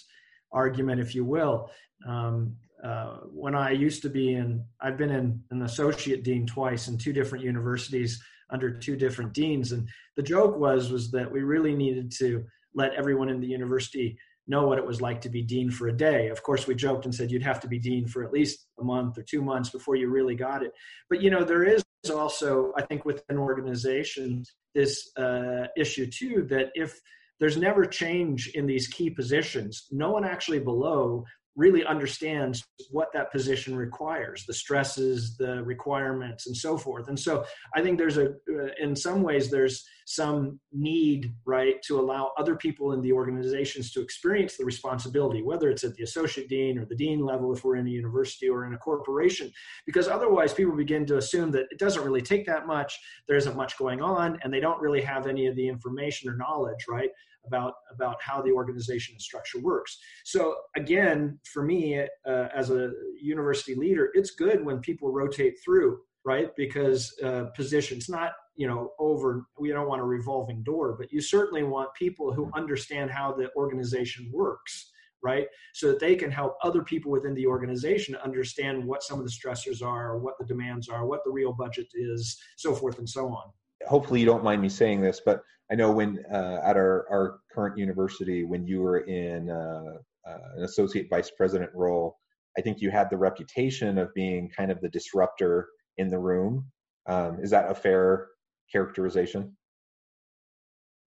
argument, 0.53 1.01
if 1.01 1.15
you 1.15 1.25
will. 1.25 1.71
Um, 2.07 2.57
uh, 2.85 3.19
when 3.33 3.55
I 3.55 3.71
used 3.71 4.03
to 4.03 4.09
be 4.09 4.35
in, 4.35 4.65
I've 4.81 4.99
been 4.99 5.11
in 5.11 5.41
an 5.51 5.63
associate 5.63 6.25
dean 6.25 6.47
twice 6.47 6.89
in 6.89 6.99
two 6.99 7.13
different 7.13 7.45
universities 7.45 8.23
under 8.51 8.71
two 8.71 8.97
different 8.97 9.33
deans, 9.33 9.73
and 9.73 9.89
the 10.17 10.23
joke 10.23 10.57
was 10.57 10.91
was 10.91 11.11
that 11.11 11.31
we 11.31 11.43
really 11.43 11.75
needed 11.75 12.13
to 12.19 12.45
let 12.75 12.95
everyone 12.95 13.29
in 13.29 13.41
the 13.41 13.47
university 13.47 14.17
know 14.47 14.67
what 14.67 14.79
it 14.79 14.87
was 14.87 15.01
like 15.01 15.21
to 15.23 15.29
be 15.29 15.43
dean 15.43 15.71
for 15.71 15.89
a 15.89 15.97
day. 15.97 16.29
Of 16.29 16.43
course, 16.43 16.67
we 16.67 16.75
joked 16.75 17.05
and 17.05 17.15
said 17.15 17.31
you'd 17.31 17.43
have 17.43 17.61
to 17.61 17.69
be 17.69 17.79
dean 17.79 18.07
for 18.07 18.23
at 18.23 18.33
least 18.33 18.67
a 18.79 18.85
month 18.85 19.19
or 19.19 19.23
two 19.23 19.43
months 19.43 19.71
before 19.71 19.97
you 19.97 20.09
really 20.09 20.37
got 20.37 20.63
it. 20.63 20.73
But 21.11 21.21
you 21.21 21.31
know, 21.31 21.43
there 21.43 21.65
is 21.65 21.83
also, 22.11 22.73
I 22.77 22.83
think, 22.83 23.05
within 23.05 23.39
organizations, 23.39 24.55
this 24.75 25.11
uh, 25.17 25.67
issue 25.77 26.07
too 26.07 26.47
that 26.51 26.71
if 26.75 27.01
there's 27.39 27.57
never 27.57 27.85
change 27.85 28.51
in 28.55 28.67
these 28.67 28.89
key 28.89 29.11
positions. 29.11 29.87
No 29.91 30.11
one 30.11 30.25
actually 30.25 30.59
below 30.59 31.25
really 31.57 31.85
understands 31.85 32.65
what 32.91 33.09
that 33.13 33.33
position 33.33 33.75
requires 33.75 34.45
the 34.47 34.55
stresses 34.55 35.37
the 35.37 35.63
requirements 35.65 36.47
and 36.47 36.57
so 36.57 36.77
forth. 36.77 37.09
And 37.09 37.19
so 37.19 37.45
i 37.75 37.83
think 37.83 37.99
there's 37.99 38.19
a 38.19 38.29
uh, 38.29 38.69
in 38.81 38.95
some 38.95 39.23
ways 39.23 39.51
there's 39.51 39.85
some 40.07 40.61
need 40.73 41.33
right 41.45 41.83
to 41.83 41.99
allow 41.99 42.31
other 42.39 42.55
people 42.55 42.93
in 42.93 43.01
the 43.01 43.13
organizations 43.13 43.91
to 43.93 44.01
experience 44.01 44.57
the 44.57 44.65
responsibility 44.65 45.43
whether 45.43 45.69
it's 45.69 45.85
at 45.85 45.95
the 45.95 46.05
associate 46.05 46.49
dean 46.49 46.79
or 46.79 46.85
the 46.87 46.95
dean 46.95 47.21
level 47.21 47.53
if 47.53 47.65
we're 47.65 47.77
in 47.77 47.87
a 47.87 47.91
university 47.91 48.49
or 48.49 48.67
in 48.67 48.75
a 48.75 48.79
corporation 48.79 49.51
because 49.85 50.07
otherwise 50.07 50.55
people 50.55 50.77
begin 50.77 51.05
to 51.05 51.17
assume 51.17 51.51
that 51.51 51.67
it 51.71 51.79
doesn't 51.79 52.05
really 52.05 52.23
take 52.23 52.47
that 52.47 52.67
much 52.67 52.99
there 53.27 53.37
isn't 53.37 53.57
much 53.57 53.77
going 53.79 54.01
on 54.01 54.39
and 54.43 54.53
they 54.53 54.61
don't 54.61 54.81
really 54.81 55.03
have 55.03 55.27
any 55.27 55.47
of 55.47 55.57
the 55.57 55.69
information 55.69 56.31
or 56.31 56.37
knowledge 56.37 56.85
right 56.89 57.11
about 57.47 57.75
about 57.93 58.17
how 58.21 58.43
the 58.43 58.53
organization 58.53 59.15
and 59.15 59.23
structure 59.23 59.61
works. 59.61 59.99
So 60.25 60.57
again, 60.77 61.39
for 61.53 61.63
me 61.63 62.01
uh, 62.27 62.49
as 62.55 62.71
a 62.71 62.91
university 63.21 63.75
leader, 63.75 64.11
it's 64.15 64.31
good 64.33 64.65
when 64.65 64.81
people 64.81 65.13
rotate 65.13 65.55
through, 65.65 65.99
right? 66.25 66.55
Because 66.57 67.15
uh, 67.23 67.45
positions 67.55 68.09
not 68.09 68.33
you 68.57 68.67
know 68.67 68.93
over 68.99 69.47
we 69.59 69.69
don't 69.69 69.89
want 69.89 70.01
a 70.01 70.05
revolving 70.05 70.63
door, 70.63 70.97
but 70.99 71.13
you 71.13 71.21
certainly 71.21 71.63
want 71.63 71.95
people 71.95 72.33
who 72.33 72.51
understand 72.55 73.11
how 73.11 73.33
the 73.33 73.51
organization 73.57 74.31
works 74.33 74.93
right? 75.23 75.47
So 75.75 75.89
that 75.89 75.99
they 75.99 76.15
can 76.15 76.31
help 76.31 76.57
other 76.63 76.83
people 76.83 77.11
within 77.11 77.35
the 77.35 77.47
organization 77.47 78.15
understand 78.17 78.85
what 78.85 79.03
some 79.03 79.19
of 79.19 79.25
the 79.25 79.31
stressors 79.31 79.85
are, 79.85 80.19
what 80.19 80.35
the 80.39 80.45
demands 80.45 80.89
are, 80.89 81.05
what 81.05 81.25
the 81.25 81.31
real 81.31 81.53
budget 81.53 81.89
is, 81.95 82.39
so 82.57 82.75
forth 82.75 82.99
and 82.99 83.09
so 83.09 83.29
on. 83.29 83.51
Hopefully, 83.89 84.21
you 84.21 84.27
don't 84.27 84.45
mind 84.45 84.63
me 84.63 84.69
saying 84.69 85.01
this, 85.01 85.21
but 85.25 85.43
I 85.71 85.75
know 85.75 85.91
when 85.91 86.25
uh, 86.33 86.61
at 86.65 86.77
our, 86.77 87.07
our 87.11 87.41
current 87.53 87.77
university, 87.77 88.45
when 88.45 88.67
you 88.67 88.83
were 88.83 89.01
in 89.01 89.51
uh, 89.51 89.99
uh, 90.27 90.39
an 90.57 90.65
associate 90.65 91.09
vice 91.11 91.31
president 91.31 91.71
role, 91.75 92.17
I 92.57 92.61
think 92.61 92.81
you 92.81 92.91
had 92.91 93.11
the 93.11 93.17
reputation 93.17 93.99
of 93.99 94.15
being 94.15 94.49
kind 94.57 94.71
of 94.71 94.81
the 94.81 94.89
disruptor 94.89 95.69
in 95.99 96.09
the 96.09 96.19
room. 96.19 96.67
Um, 97.07 97.39
is 97.41 97.51
that 97.51 97.71
a 97.71 97.75
fair 97.75 98.29
characterization? 98.71 99.57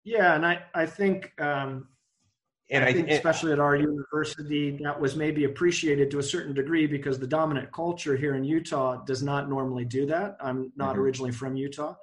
Yeah, 0.05 0.35
and 0.35 0.45
I 0.45 0.63
I 0.75 0.87
think 0.87 1.33
um, 1.41 1.89
and 2.71 2.85
I, 2.85 2.89
I 2.89 2.93
think, 2.93 3.09
think 3.09 3.19
especially 3.19 3.53
at 3.53 3.61
our 3.61 3.77
university, 3.77 4.79
that 4.83 4.99
was 4.99 5.15
maybe 5.15 5.45
appreciated 5.45 6.11
to 6.13 6.19
a 6.19 6.23
certain 6.23 6.55
degree 6.55 6.87
because 6.87 7.19
the 7.19 7.27
dominant 7.27 7.71
culture 7.73 8.17
here 8.17 8.35
in 8.35 8.45
Utah 8.45 9.05
does 9.05 9.23
not 9.23 9.49
normally 9.49 9.85
do 9.85 10.07
that. 10.07 10.37
I'm 10.41 10.73
not 10.77 10.93
mm-hmm. 10.93 11.01
originally 11.01 11.33
from 11.33 11.57
Utah, 11.57 11.95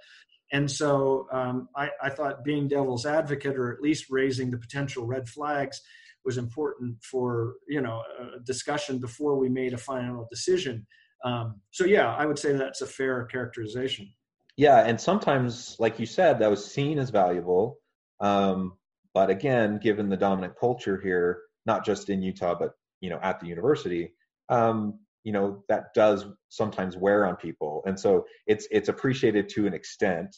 and 0.52 0.70
so 0.70 1.28
um, 1.32 1.70
I, 1.76 1.90
I, 2.02 2.10
thought 2.10 2.44
being 2.44 2.68
devil's 2.68 3.06
advocate 3.06 3.56
or 3.56 3.72
at 3.72 3.82
least 3.82 4.06
raising 4.10 4.50
the 4.50 4.58
potential 4.58 5.06
red 5.06 5.30
flags 5.30 5.82
was 6.26 6.38
important 6.38 6.98
for 7.04 7.56
you 7.68 7.82
know 7.82 8.04
a 8.20 8.40
discussion 8.42 9.00
before 9.00 9.38
we 9.38 9.50
made 9.50 9.74
a 9.74 9.78
final 9.78 10.28
decision. 10.30 10.86
Um, 11.26 11.60
so 11.72 11.84
yeah 11.84 12.16
i 12.16 12.26
would 12.26 12.40
say 12.40 12.54
that's 12.54 12.82
a 12.82 12.88
fair 12.88 13.26
characterization. 13.26 14.12
Yeah 14.58 14.80
and 14.86 15.00
sometimes 15.00 15.76
like 15.80 16.00
you 16.00 16.06
said 16.06 16.40
that 16.40 16.50
was 16.50 16.66
seen 16.66 17.00
as 17.00 17.10
valuable. 17.10 17.78
Um, 18.20 18.74
but 19.14 19.30
again 19.30 19.80
given 19.82 20.10
the 20.10 20.18
dominant 20.18 20.54
culture 20.60 21.00
here 21.02 21.40
not 21.66 21.86
just 21.86 22.10
in 22.10 22.22
utah 22.22 22.56
but 22.58 22.72
you 23.02 23.10
know 23.10 23.20
at 23.22 23.40
the 23.40 23.48
university 23.48 24.14
um, 24.50 25.00
you 25.24 25.34
know 25.34 25.64
that 25.70 25.94
does 25.96 26.26
sometimes 26.50 26.98
wear 26.98 27.26
on 27.26 27.36
people. 27.36 27.84
And 27.86 28.00
so 28.00 28.26
it's 28.48 28.68
it's 28.72 28.90
appreciated 28.90 29.50
to 29.50 29.68
an 29.68 29.74
extent. 29.74 30.36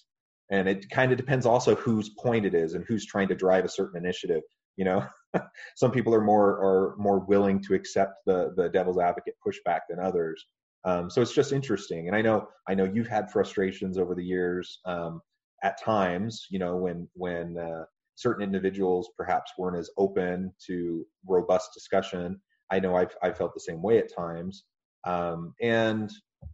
And 0.50 0.68
it 0.68 0.90
kind 0.90 1.14
of 1.14 1.18
depends 1.18 1.46
also 1.46 1.76
whose 1.76 2.10
point 2.10 2.46
it 2.46 2.54
is 2.54 2.74
and 2.74 2.84
who's 2.86 3.06
trying 3.06 3.30
to 3.30 3.36
drive 3.36 3.64
a 3.64 3.70
certain 3.70 3.98
initiative 4.04 4.42
you 4.78 4.86
know? 4.86 5.06
Some 5.76 5.92
people 5.92 6.14
are 6.14 6.24
more 6.24 6.50
are 6.50 6.96
more 6.98 7.20
willing 7.20 7.62
to 7.64 7.74
accept 7.74 8.14
the 8.26 8.54
the 8.56 8.70
devil's 8.70 8.98
advocate 8.98 9.36
pushback 9.46 9.82
than 9.90 10.00
others. 10.00 10.46
Um, 10.84 11.10
so 11.10 11.22
it's 11.22 11.34
just 11.34 11.54
interesting. 11.54 12.08
And 12.08 12.16
i 12.16 12.22
know 12.22 12.48
i 12.68 12.74
know 12.74 12.84
you've 12.84 13.08
had 13.08 13.32
frustrations 13.32 13.98
over 13.98 14.16
the 14.16 14.26
years 14.26 14.80
um, 14.86 15.22
at 15.64 15.82
times 15.82 16.48
you 16.50 16.60
know 16.60 16.76
when 16.76 17.08
when 17.14 17.58
uh, 17.58 17.84
certain 18.16 18.44
individuals 18.44 19.10
perhaps 19.18 19.52
weren't 19.58 19.78
as 19.78 19.90
open 19.98 20.54
to 20.68 21.06
robust 21.28 21.70
discussion 21.74 22.42
i 22.72 22.80
know 22.80 22.96
i've, 22.96 23.16
I've 23.22 23.38
felt 23.38 23.54
the 23.54 23.60
same 23.60 23.82
way 23.82 23.98
at 24.00 24.14
times. 24.14 24.64
Um, 25.06 25.54
and 25.62 26.12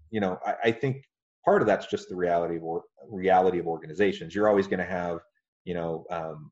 you 0.09 0.19
know 0.21 0.37
I, 0.45 0.55
I, 0.65 0.71
think 0.71 1.03
part 1.43 1.61
of 1.61 1.67
that's 1.67 1.87
just 1.87 2.07
the 2.09 2.15
reality 2.15 2.55
of 2.57 2.63
or, 2.63 2.83
reality 3.09 3.59
of 3.59 3.67
organizations. 3.67 4.33
You're 4.33 4.47
always 4.47 4.67
going 4.67 4.79
to 4.79 4.85
have 4.85 5.19
you 5.65 5.73
know 5.73 6.05
um, 6.09 6.51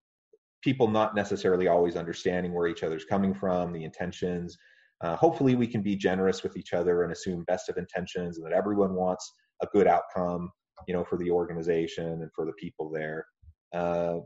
people 0.62 0.90
not 0.90 1.16
necessarily 1.16 1.68
always 1.68 1.96
understanding 1.96 2.54
where 2.54 2.68
each 2.68 2.84
other's 2.84 3.06
coming 3.06 3.34
from 3.34 3.72
the 3.72 3.84
intentions. 3.84 4.58
Uh, 5.02 5.16
hopefully 5.16 5.56
we 5.56 5.68
can 5.68 5.82
be 5.82 5.96
generous 5.96 6.44
with 6.44 6.58
each 6.58 6.74
other 6.74 7.04
and 7.04 7.12
assume 7.12 7.44
best 7.46 7.70
of 7.70 7.78
intentions 7.78 8.38
and 8.38 8.46
that 8.46 8.56
everyone 8.56 8.94
wants 8.94 9.34
a 9.62 9.68
good 9.74 9.88
outcome 9.88 10.50
you 10.88 10.94
know 10.94 11.04
for 11.04 11.18
the 11.18 11.32
organization 11.32 12.22
and 12.22 12.30
for 12.36 12.46
the 12.46 12.54
people 12.54 12.90
there. 12.94 13.26
Uh, 13.74 14.18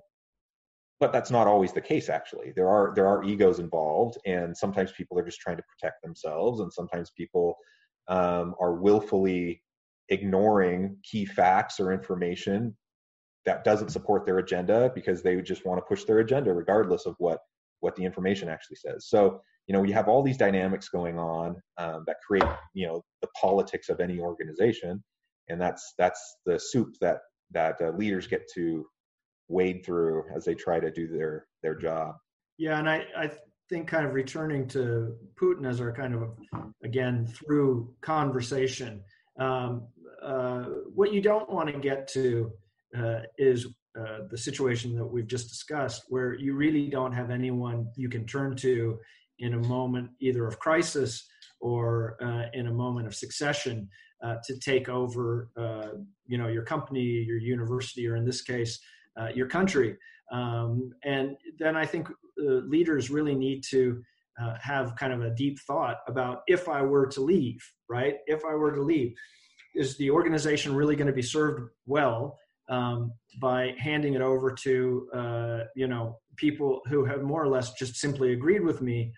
but 1.00 1.14
that's 1.14 1.32
not 1.32 1.48
always 1.48 1.72
the 1.72 1.82
case 1.82 2.10
actually. 2.10 2.52
There 2.56 2.70
are 2.70 2.94
there 2.96 3.08
are 3.08 3.24
egos 3.24 3.60
involved 3.60 4.18
and 4.26 4.56
sometimes 4.56 4.92
people 4.92 5.18
are 5.18 5.26
just 5.26 5.40
trying 5.40 5.58
to 5.58 5.64
protect 5.64 6.02
themselves 6.04 6.60
and 6.60 6.72
sometimes 6.72 7.12
people 7.16 7.56
um, 8.08 8.56
are 8.60 8.74
willfully 8.74 9.64
ignoring 10.10 10.98
key 11.04 11.26
facts 11.26 11.80
or 11.80 11.94
information 11.94 12.76
that 13.46 13.64
doesn't 13.64 13.90
support 13.90 14.26
their 14.26 14.40
agenda 14.40 14.92
because 14.94 15.22
they 15.22 15.40
just 15.42 15.66
want 15.66 15.78
to 15.78 15.86
push 15.88 16.04
their 16.04 16.20
agenda 16.20 16.54
regardless 16.54 17.06
of 17.06 17.16
what 17.20 17.40
what 17.80 17.96
the 17.96 18.04
information 18.04 18.50
actually 18.50 18.76
says. 18.76 19.08
So 19.08 19.42
you 19.68 19.74
know 19.74 19.84
you 19.84 19.94
have 19.94 20.10
all 20.10 20.24
these 20.24 20.38
dynamics 20.38 20.90
going 20.90 21.18
on 21.18 21.56
um, 21.78 22.04
that 22.08 22.18
create 22.28 22.44
you 22.74 22.88
know 22.88 23.04
the 23.22 23.30
politics 23.40 23.88
of 23.88 24.02
any 24.02 24.20
organization 24.20 25.02
and 25.48 25.62
that's 25.62 25.94
that's 25.98 26.38
the 26.46 26.60
soup 26.60 26.96
that 27.02 27.20
that 27.52 27.82
uh, 27.82 27.90
leaders 27.92 28.28
get 28.28 28.44
to 28.54 28.86
wade 29.50 29.86
through 29.86 30.24
as 30.36 30.46
they 30.46 30.56
try 30.56 30.80
to 30.80 30.92
do 30.92 31.08
their 31.08 31.48
their 31.62 31.76
job. 31.76 32.16
Yeah, 32.58 32.80
and 32.80 32.90
I 32.90 33.06
I 33.18 33.32
think 33.70 33.88
kind 33.88 34.06
of 34.06 34.14
returning 34.14 34.68
to 34.68 35.16
Putin 35.40 35.68
as 35.68 35.82
our 35.82 35.92
kind 35.92 36.16
of 36.16 36.30
again 36.84 37.28
through 37.28 37.94
conversation. 38.02 39.02
Um, 39.40 39.88
uh, 40.24 40.64
what 40.94 41.14
you 41.14 41.22
don't 41.22 41.50
want 41.50 41.70
to 41.70 41.80
get 41.80 42.08
to 42.10 42.52
uh, 42.98 43.22
is 43.38 43.68
uh, 44.00 44.20
the 44.30 44.38
situation 44.38 44.96
that 44.96 45.06
we've 45.06 45.28
just 45.28 45.50
discussed, 45.50 46.04
where 46.10 46.34
you 46.34 46.56
really 46.56 46.90
don't 46.90 47.14
have 47.14 47.32
anyone 47.32 47.88
you 47.96 48.10
can 48.10 48.26
turn 48.26 48.56
to 48.58 49.00
in 49.40 49.54
a 49.54 49.68
moment 49.68 50.10
either 50.20 50.46
of 50.46 50.60
crisis 50.60 51.28
or 51.62 52.18
uh, 52.22 52.46
in 52.54 52.68
a 52.68 52.72
moment 52.72 53.08
of 53.08 53.16
succession 53.16 53.88
uh, 54.24 54.36
to 54.44 54.60
take 54.60 54.90
over, 54.90 55.50
uh, 55.58 55.98
you 56.28 56.38
know, 56.38 56.48
your 56.48 56.64
company, 56.64 57.02
your 57.02 57.38
university, 57.38 58.08
or 58.08 58.16
in 58.16 58.26
this 58.26 58.42
case, 58.42 58.80
uh, 59.19 59.30
your 59.34 59.48
country. 59.48 59.98
Um, 60.32 60.91
and 61.04 61.38
then 61.58 61.76
I 61.76 61.86
think 61.86 62.10
uh, 62.10 62.62
leaders 62.67 63.10
really 63.10 63.36
need 63.36 63.63
to 63.69 64.02
uh, 64.41 64.56
have 64.62 64.95
kind 64.95 65.13
of 65.13 65.22
a 65.22 65.32
deep 65.32 65.60
thought 65.60 65.98
about 66.08 66.41
if 66.48 66.69
I 66.69 66.82
were 66.82 67.08
to 67.08 67.22
leave, 67.22 67.60
right? 67.89 68.15
If 68.28 68.45
I 68.45 68.54
were 68.54 68.74
to 68.74 68.82
leave, 68.82 69.13
is 69.76 69.98
the 69.98 70.12
organization 70.12 70.76
really 70.76 70.95
going 70.95 71.08
to 71.08 71.13
be 71.13 71.22
served 71.22 71.69
well 71.86 72.38
um, 72.69 73.12
by 73.41 73.74
handing 73.78 74.13
it 74.13 74.22
over 74.22 74.52
to 74.52 75.08
uh, 75.13 75.60
you 75.76 75.88
know 75.88 76.19
people 76.38 76.82
who 76.88 77.04
have 77.06 77.22
more 77.22 77.43
or 77.43 77.48
less 77.48 77.74
just 77.74 77.95
simply 77.95 78.34
agreed 78.34 78.63
with 78.63 78.82
me 78.82 79.12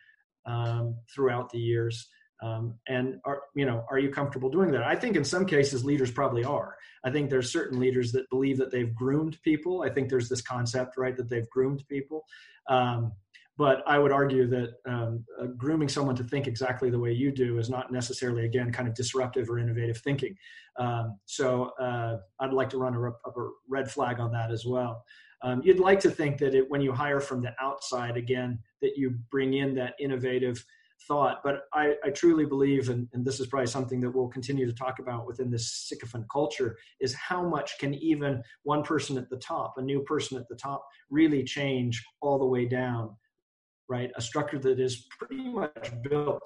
um, 0.45 0.95
throughout 1.13 1.49
the 1.51 1.60
years? 1.60 2.08
Um, 2.41 2.75
and 2.88 3.19
are 3.23 3.43
you 3.56 3.65
know 3.65 3.86
are 3.89 3.99
you 3.99 4.10
comfortable 4.10 4.49
doing 4.49 4.71
that? 4.71 4.84
I 4.84 4.95
think 4.95 5.15
in 5.15 5.23
some 5.23 5.45
cases 5.45 5.86
leaders 5.86 6.12
probably 6.12 6.43
are. 6.43 6.75
I 7.04 7.12
think 7.12 7.30
there's 7.30 7.51
certain 7.51 7.80
leaders 7.80 8.12
that 8.13 8.30
believe 8.30 8.58
that 8.58 8.71
they've 8.71 8.93
groomed 8.93 9.41
people. 9.43 9.84
I 9.84 9.89
think 9.89 10.10
there's 10.10 10.30
this 10.30 10.41
concept 10.41 10.97
right 10.97 11.15
that 11.17 11.30
they've 11.30 11.49
groomed 11.49 11.84
people. 11.88 12.25
Um, 12.67 13.12
but 13.58 13.84
I 13.86 13.99
would 13.99 14.12
argue 14.12 14.47
that 14.47 14.73
um, 14.88 15.23
uh, 15.39 15.45
grooming 15.58 15.89
someone 15.89 16.15
to 16.15 16.23
think 16.23 16.47
exactly 16.47 16.89
the 16.89 16.97
way 16.97 17.12
you 17.12 17.32
do 17.32 17.60
is 17.60 17.69
not 17.69 17.91
necessarily, 17.91 18.45
again, 18.45 18.71
kind 18.71 18.88
of 18.88 18.95
disruptive 18.95 19.49
or 19.51 19.60
innovative 19.60 19.97
thinking. 19.97 20.36
Um, 20.77 21.19
so 21.25 21.71
uh, 21.80 22.17
I'd 22.39 22.54
like 22.54 22.69
to 22.71 22.80
run 22.80 22.95
a, 22.95 23.10
a, 23.10 23.49
red 23.69 23.91
flag 23.91 24.19
on 24.19 24.32
that 24.32 24.51
as 24.51 24.65
well. 24.65 25.04
Um, 25.43 25.62
you'd 25.63 25.80
like 25.80 25.99
to 25.99 26.10
think 26.10 26.38
that 26.39 26.56
it, 26.56 26.69
when 26.69 26.82
you 26.82 26.91
hire 26.91 27.19
from 27.19 27.41
the 27.41 27.54
outside, 27.62 28.17
again, 28.17 28.58
that 28.82 28.97
you 28.97 29.12
bring 29.30 29.54
in 29.54 29.75
that 29.75 29.93
innovative 29.99 30.65
thought. 31.08 31.42
But 31.44 31.64
I, 31.74 31.96
I 32.04 32.10
truly 32.10 32.46
believe, 32.46 32.90
and, 32.90 33.08
and, 33.14 33.26
this 33.26 33.40
is 33.40 33.48
probably 33.48 33.68
something 33.68 34.02
that 34.02 34.10
we'll 34.10 34.28
continue 34.28 34.66
to 34.66 34.74
talk 34.74 35.00
about 35.00 35.28
within 35.28 35.52
this 35.52 35.72
sycophant 35.72 36.26
culture, 36.32 36.78
is 37.00 37.14
how 37.14 37.48
much 37.48 37.78
can 37.80 37.94
even 37.96 38.42
one 38.64 38.84
person 38.84 39.18
at 39.18 39.30
the 39.30 39.38
top, 39.38 39.76
a 39.78 39.82
new 39.82 40.02
person 40.02 40.38
at 40.38 40.48
the 40.48 40.56
top, 40.56 40.86
really 41.10 41.44
change 41.44 42.04
all 42.22 42.40
the 42.40 42.46
way 42.46 42.66
down, 42.66 43.16
right? 43.90 44.12
A 44.16 44.22
structure 44.22 44.60
that 44.60 44.80
is 44.80 45.08
pretty 45.18 45.50
much 45.50 45.92
built 46.10 46.44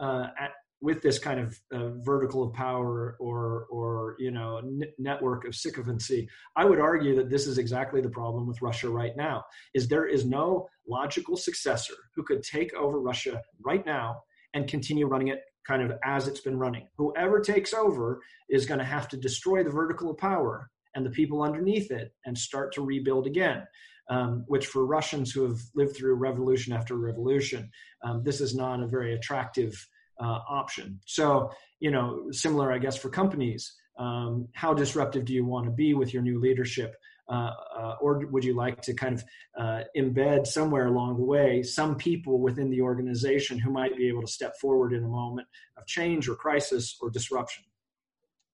uh, 0.00 0.28
at, 0.38 0.50
with 0.82 1.02
this 1.02 1.18
kind 1.18 1.40
of 1.40 1.58
uh, 1.72 1.90
vertical 1.98 2.42
of 2.42 2.52
power 2.52 3.16
or 3.20 3.66
or 3.70 4.16
you 4.18 4.30
know 4.30 4.58
n- 4.58 4.82
network 4.98 5.46
of 5.46 5.54
sycophancy 5.54 6.28
i 6.56 6.64
would 6.64 6.80
argue 6.80 7.14
that 7.14 7.28
this 7.28 7.46
is 7.46 7.58
exactly 7.58 8.00
the 8.00 8.08
problem 8.08 8.46
with 8.46 8.62
russia 8.62 8.88
right 8.88 9.16
now 9.16 9.44
is 9.74 9.88
there 9.88 10.06
is 10.06 10.24
no 10.24 10.68
logical 10.88 11.36
successor 11.36 11.94
who 12.14 12.22
could 12.22 12.42
take 12.42 12.74
over 12.74 13.00
russia 13.00 13.42
right 13.64 13.84
now 13.84 14.20
and 14.54 14.68
continue 14.68 15.06
running 15.06 15.28
it 15.28 15.42
kind 15.66 15.82
of 15.82 15.92
as 16.04 16.26
it's 16.26 16.40
been 16.40 16.58
running. 16.58 16.88
Whoever 16.96 17.38
takes 17.38 17.74
over 17.74 18.20
is 18.48 18.66
going 18.66 18.78
to 18.78 18.84
have 18.84 19.08
to 19.08 19.16
destroy 19.16 19.62
the 19.62 19.70
vertical 19.70 20.10
of 20.10 20.16
power 20.16 20.70
and 20.94 21.06
the 21.06 21.10
people 21.10 21.42
underneath 21.42 21.90
it 21.90 22.12
and 22.24 22.36
start 22.36 22.72
to 22.74 22.82
rebuild 22.82 23.26
again 23.26 23.62
um, 24.08 24.44
which 24.48 24.66
for 24.66 24.86
russians 24.86 25.30
who 25.30 25.42
have 25.44 25.58
lived 25.74 25.96
through 25.96 26.14
revolution 26.14 26.72
after 26.72 26.96
revolution 26.96 27.70
um, 28.04 28.22
this 28.24 28.40
is 28.40 28.54
not 28.54 28.82
a 28.82 28.86
very 28.86 29.14
attractive 29.14 29.72
uh, 30.20 30.40
option. 30.48 31.00
So, 31.06 31.50
you 31.80 31.90
know, 31.90 32.30
similar, 32.30 32.72
I 32.72 32.78
guess, 32.78 32.96
for 32.96 33.08
companies. 33.08 33.74
Um, 33.98 34.48
how 34.54 34.72
disruptive 34.72 35.24
do 35.24 35.34
you 35.34 35.44
want 35.44 35.66
to 35.66 35.70
be 35.70 35.94
with 35.94 36.14
your 36.14 36.22
new 36.22 36.40
leadership? 36.40 36.94
Uh, 37.28 37.52
uh, 37.78 37.96
or 38.00 38.26
would 38.26 38.44
you 38.44 38.56
like 38.56 38.80
to 38.82 38.92
kind 38.92 39.14
of 39.14 39.24
uh, 39.56 39.82
embed 39.96 40.46
somewhere 40.46 40.86
along 40.86 41.16
the 41.16 41.22
way 41.22 41.62
some 41.62 41.94
people 41.94 42.40
within 42.40 42.70
the 42.70 42.80
organization 42.80 43.56
who 43.58 43.70
might 43.70 43.96
be 43.96 44.08
able 44.08 44.20
to 44.20 44.26
step 44.26 44.58
forward 44.60 44.92
in 44.92 45.04
a 45.04 45.08
moment 45.08 45.46
of 45.76 45.86
change 45.86 46.28
or 46.28 46.34
crisis 46.34 46.96
or 47.00 47.08
disruption? 47.08 47.62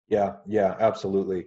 Yeah, 0.09 0.35
yeah, 0.46 0.76
absolutely. 0.79 1.46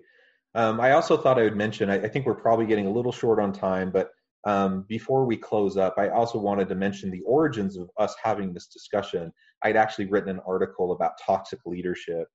Um, 0.56 0.82
I 0.82 0.92
also 0.92 1.16
thought 1.16 1.38
I 1.38 1.44
would 1.44 1.56
mention, 1.56 1.92
I, 1.92 2.02
I, 2.02 2.08
think 2.08 2.26
we're 2.26 2.34
probably 2.34 2.66
getting 2.66 2.88
a 2.88 2.92
little 2.92 3.12
short 3.12 3.40
on 3.40 3.54
time, 3.54 3.92
but 3.92 4.10
um, 4.46 4.86
before 4.88 5.26
we 5.26 5.38
close 5.38 5.78
up, 5.78 5.96
I 5.98 6.10
also 6.10 6.40
wanted 6.40 6.68
to 6.70 6.76
mention 6.76 7.12
the 7.12 7.22
origins 7.22 7.78
of 7.78 7.90
us 7.98 8.16
having 8.24 8.54
this 8.54 8.66
discussion. 8.68 9.32
I'd 9.64 9.76
actually 9.76 10.06
written 10.06 10.30
an 10.30 10.42
article 10.48 10.92
about 10.92 11.14
toxic 11.26 11.60
leadership, 11.66 12.28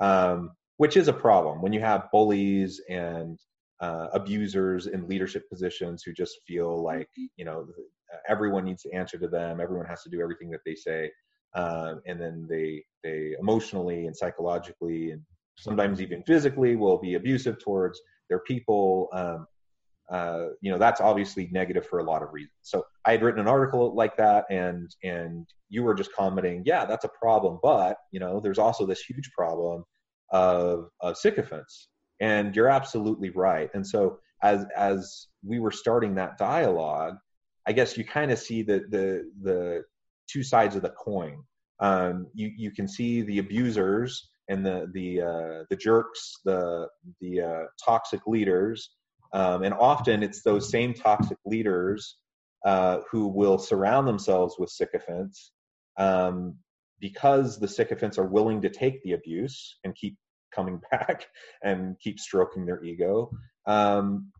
um, 0.00 0.52
which 0.78 0.96
is 0.96 1.08
a 1.08 1.12
problem 1.12 1.60
when 1.60 1.72
you 1.72 1.80
have 1.80 2.10
bullies 2.10 2.80
and 2.88 3.38
uh, 3.80 4.08
abusers 4.12 4.86
in 4.86 5.08
leadership 5.08 5.48
positions 5.48 6.02
who 6.02 6.12
just 6.12 6.38
feel 6.46 6.82
like 6.82 7.08
you 7.36 7.44
know 7.44 7.66
everyone 8.28 8.64
needs 8.64 8.82
to 8.82 8.92
answer 8.92 9.18
to 9.18 9.28
them, 9.28 9.60
everyone 9.60 9.86
has 9.86 10.02
to 10.02 10.10
do 10.10 10.20
everything 10.20 10.50
that 10.50 10.60
they 10.66 10.74
say, 10.74 11.10
um, 11.54 12.00
and 12.06 12.20
then 12.20 12.46
they 12.48 12.84
they 13.02 13.34
emotionally 13.40 14.06
and 14.06 14.16
psychologically 14.16 15.10
and 15.10 15.22
sometimes 15.58 16.00
even 16.00 16.22
physically 16.22 16.76
will 16.76 16.98
be 16.98 17.14
abusive 17.14 17.58
towards 17.62 18.00
their 18.28 18.40
people. 18.40 19.08
Um, 19.12 19.46
uh, 20.10 20.46
you 20.60 20.72
know 20.72 20.78
that's 20.78 21.00
obviously 21.00 21.48
negative 21.52 21.86
for 21.86 22.00
a 22.00 22.04
lot 22.04 22.22
of 22.22 22.32
reasons. 22.32 22.52
So 22.62 22.84
I 23.04 23.12
had 23.12 23.22
written 23.22 23.40
an 23.40 23.48
article 23.48 23.94
like 23.94 24.16
that, 24.16 24.44
and 24.50 24.90
and 25.04 25.46
you 25.68 25.82
were 25.82 25.94
just 25.94 26.12
commenting, 26.14 26.62
yeah, 26.66 26.84
that's 26.84 27.04
a 27.04 27.10
problem, 27.20 27.58
but 27.62 27.96
you 28.10 28.20
know 28.20 28.40
there's 28.40 28.58
also 28.58 28.86
this 28.86 29.02
huge 29.02 29.30
problem 29.36 29.84
of 30.32 30.88
of 31.00 31.16
sycophants, 31.16 31.88
And 32.20 32.54
you're 32.54 32.68
absolutely 32.68 33.30
right. 33.30 33.70
And 33.74 33.86
so 33.86 34.18
as 34.42 34.66
as 34.76 35.28
we 35.44 35.60
were 35.60 35.70
starting 35.70 36.14
that 36.16 36.38
dialogue, 36.38 37.16
I 37.66 37.72
guess 37.72 37.96
you 37.96 38.04
kind 38.04 38.30
of 38.30 38.38
see 38.38 38.62
the 38.62 38.84
the 38.90 39.30
the 39.42 39.84
two 40.28 40.42
sides 40.42 40.76
of 40.76 40.82
the 40.82 40.90
coin. 40.90 41.42
Um, 41.80 42.26
you 42.34 42.50
you 42.56 42.70
can 42.72 42.88
see 42.88 43.22
the 43.22 43.38
abusers 43.38 44.30
and 44.48 44.66
the 44.66 44.90
the 44.92 45.20
uh, 45.20 45.64
the 45.70 45.76
jerks, 45.76 46.40
the 46.44 46.88
the 47.20 47.40
uh, 47.40 47.64
toxic 47.84 48.26
leaders, 48.26 48.90
um, 49.32 49.62
and 49.62 49.74
often 49.74 50.22
it's 50.22 50.42
those 50.42 50.70
same 50.70 50.94
toxic 50.94 51.38
leaders 51.44 52.16
uh, 52.64 53.00
who 53.10 53.28
will 53.28 53.58
surround 53.58 54.06
themselves 54.06 54.56
with 54.58 54.70
sycophants 54.70 55.52
um, 55.98 56.56
because 57.00 57.58
the 57.58 57.68
sycophants 57.68 58.18
are 58.18 58.26
willing 58.26 58.60
to 58.60 58.68
take 58.68 59.02
the 59.02 59.12
abuse 59.12 59.78
and 59.84 59.94
keep 59.94 60.16
coming 60.54 60.80
back 60.90 61.26
and 61.62 61.96
keep 62.00 62.18
stroking 62.18 62.66
their 62.66 62.82
ego. 62.84 63.30
Um, 63.66 64.30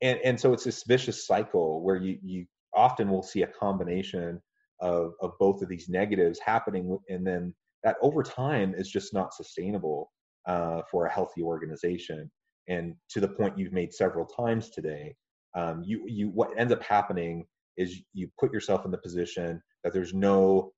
and, 0.00 0.18
and 0.24 0.40
so 0.40 0.52
it's 0.52 0.64
this 0.64 0.82
vicious 0.86 1.26
cycle 1.26 1.82
where 1.82 1.96
you, 1.96 2.18
you 2.22 2.46
often 2.74 3.08
will 3.10 3.22
see 3.22 3.42
a 3.42 3.46
combination 3.46 4.40
of, 4.80 5.12
of 5.20 5.32
both 5.38 5.62
of 5.62 5.68
these 5.68 5.88
negatives 5.88 6.40
happening. 6.44 6.98
And 7.08 7.24
then 7.24 7.54
that 7.84 7.96
over 8.02 8.22
time 8.22 8.74
is 8.76 8.90
just 8.90 9.14
not 9.14 9.34
sustainable 9.34 10.10
uh, 10.46 10.82
for 10.90 11.06
a 11.06 11.12
healthy 11.12 11.42
organization. 11.42 12.30
And 12.68 12.94
to 13.10 13.20
the 13.20 13.28
point 13.28 13.58
you've 13.58 13.72
made 13.72 13.92
several 13.92 14.26
times 14.26 14.70
today, 14.70 15.14
um, 15.54 15.82
you, 15.84 16.04
you, 16.06 16.28
what 16.28 16.50
ends 16.58 16.72
up 16.72 16.82
happening 16.82 17.46
is 17.76 18.00
you 18.12 18.28
put 18.38 18.52
yourself 18.52 18.84
in 18.84 18.90
the 18.90 18.98
position 18.98 19.60
that 19.84 19.92
there's 19.92 20.14
no 20.14 20.72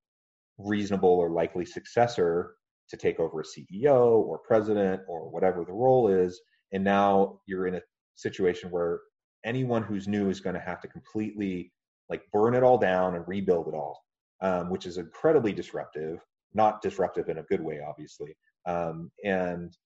reasonable 0.58 1.08
or 1.08 1.30
likely 1.30 1.64
successor 1.64 2.54
to 2.88 2.96
take 2.96 3.18
over 3.18 3.40
a 3.40 3.44
CEO 3.44 4.18
or 4.18 4.38
president 4.38 5.02
or 5.08 5.30
whatever 5.30 5.64
the 5.64 5.72
role 5.72 6.08
is. 6.08 6.40
And 6.72 6.84
now 6.84 7.40
you're 7.46 7.66
in 7.66 7.76
a 7.76 7.82
situation 8.14 8.70
where 8.70 9.00
anyone 9.44 9.82
who's 9.82 10.08
new 10.08 10.30
is 10.30 10.40
going 10.40 10.54
to 10.54 10.60
have 10.60 10.80
to 10.82 10.88
completely 10.88 11.72
like 12.08 12.22
burn 12.32 12.54
it 12.54 12.62
all 12.62 12.78
down 12.78 13.14
and 13.14 13.24
rebuild 13.26 13.68
it 13.68 13.74
all, 13.74 14.02
um, 14.40 14.70
which 14.70 14.86
is 14.86 14.98
incredibly 14.98 15.52
disruptive. 15.52 16.18
Not 16.52 16.82
disruptive 16.82 17.28
in 17.28 17.38
a 17.38 17.42
good 17.44 17.60
way, 17.60 17.80
obviously, 17.86 18.36
um, 18.66 19.10
and 19.24 19.76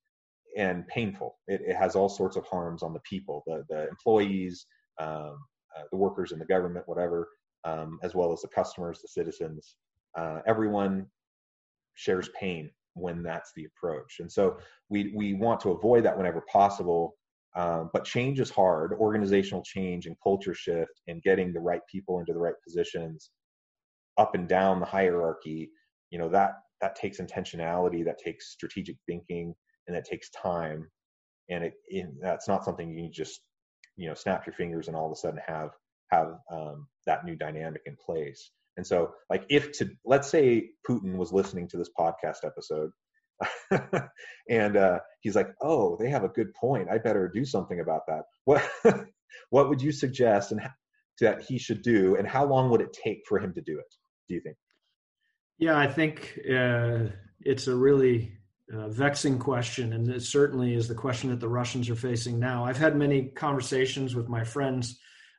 and 0.57 0.87
painful. 0.89 1.37
It, 1.47 1.63
it, 1.67 1.77
has 1.77 1.95
all 1.95 2.09
sorts 2.09 2.37
of 2.37 2.45
harms 2.47 2.83
on 2.83 2.93
the 2.93 3.01
people, 3.01 3.43
the 3.47 3.65
the 3.69 3.89
employees, 3.89 4.67
um, 5.01 5.39
uh, 5.77 5.85
the 5.91 5.97
workers 5.97 6.33
in 6.33 6.39
the 6.39 6.45
government, 6.45 6.89
whatever, 6.89 7.29
um, 7.65 7.99
as 8.03 8.15
well 8.15 8.33
as 8.33 8.43
the 8.43 8.49
customers, 8.49 9.01
the 9.01 9.09
citizens. 9.09 9.77
Uh, 10.17 10.41
everyone 10.47 11.07
shares 11.95 12.31
pain 12.39 12.71
when 12.95 13.23
that's 13.23 13.53
the 13.55 13.67
approach. 13.67 14.17
And 14.21 14.31
so 14.31 14.59
we 14.89 15.13
we 15.15 15.35
want 15.35 15.61
to 15.61 15.71
avoid 15.71 16.05
that 16.05 16.17
whenever 16.17 16.43
possible. 16.53 17.15
Um, 17.57 17.91
but 17.93 18.05
change 18.05 18.41
is 18.41 18.51
hard. 18.51 18.93
Organizational 18.93 19.63
change 19.65 20.07
and 20.07 20.17
culture 20.23 20.55
shift 20.55 21.01
and 21.09 21.23
getting 21.23 21.53
the 21.53 21.61
right 21.61 21.81
people 21.91 22.21
into 22.21 22.33
the 22.33 22.39
right 22.39 22.55
positions 22.65 23.31
up 24.19 24.35
and 24.35 24.49
down 24.49 24.81
the 24.81 24.87
hierarchy, 24.87 25.71
you 26.11 26.19
know, 26.19 26.29
that 26.29 26.55
that 26.81 26.95
takes 26.95 27.21
intentionality, 27.21 28.05
that 28.05 28.19
takes 28.19 28.53
strategic 28.53 28.97
thinking, 29.07 29.55
and 29.89 29.97
that 29.97 30.05
takes 30.05 30.31
time. 30.31 30.89
And 31.51 31.65
it, 31.65 31.73
it 31.89 32.07
that's 32.21 32.47
not 32.47 32.65
something 32.65 32.97
you 32.97 33.11
just 33.11 33.41
you 33.97 34.09
know 34.09 34.15
snap 34.15 34.47
your 34.47 34.55
fingers 34.55 34.87
and 34.87 34.97
all 34.97 35.07
of 35.07 35.13
a 35.13 35.17
sudden 35.17 35.41
have 35.47 35.71
have 36.11 36.35
um, 36.53 36.87
that 37.07 37.25
new 37.25 37.35
dynamic 37.35 37.83
in 37.87 37.97
place. 38.05 38.51
And 38.77 38.87
so, 38.87 39.11
like, 39.29 39.45
if 39.49 39.73
to 39.79 39.91
let's 40.05 40.29
say 40.29 40.71
Putin 40.89 41.17
was 41.17 41.33
listening 41.33 41.69
to 41.69 41.77
this 41.77 41.91
podcast 41.99 42.45
episode, 42.45 42.91
and 44.49 44.77
uh, 44.77 45.01
he's 45.21 45.35
like, 45.35 45.49
"Oh, 45.61 45.97
they 45.99 46.11
have 46.11 46.25
a 46.25 46.29
good 46.29 46.55
point. 46.55 46.89
I 46.91 46.99
better 46.99 47.31
do 47.33 47.45
something 47.45 47.81
about 47.81 48.03
that." 48.07 48.23
What 48.45 48.69
what 49.51 49.69
would 49.69 49.83
you 49.83 49.91
suggest 49.91 50.53
and 50.53 50.61
that 51.21 51.43
he 51.43 51.59
should 51.59 51.83
do, 51.83 52.17
and 52.17 52.29
how 52.29 52.47
long 52.47 52.71
would 52.71 52.81
it 52.81 52.93
take 52.93 53.23
for 53.29 53.41
him 53.41 53.53
to 53.55 53.61
do 53.61 53.79
it? 53.79 53.95
Do 54.29 54.35
you 54.35 54.41
think? 54.41 54.57
Yeah, 55.59 55.77
I 55.77 55.89
think 55.89 56.39
uh, 56.49 57.07
it's 57.41 57.67
a 57.67 57.75
really 57.75 58.38
uh, 58.75 58.89
vexing 58.89 59.39
question, 59.39 59.95
and 59.95 60.09
it 60.09 60.23
certainly 60.23 60.75
is 60.75 60.89
the 60.89 60.95
question 60.95 61.31
that 61.31 61.41
the 61.41 61.49
Russians 61.49 61.89
are 61.89 61.97
facing 61.97 62.39
now. 62.39 62.65
I've 62.65 62.77
had 62.77 62.97
many 62.97 63.29
conversations 63.29 64.15
with 64.15 64.29
my 64.29 64.45
friends 64.45 64.99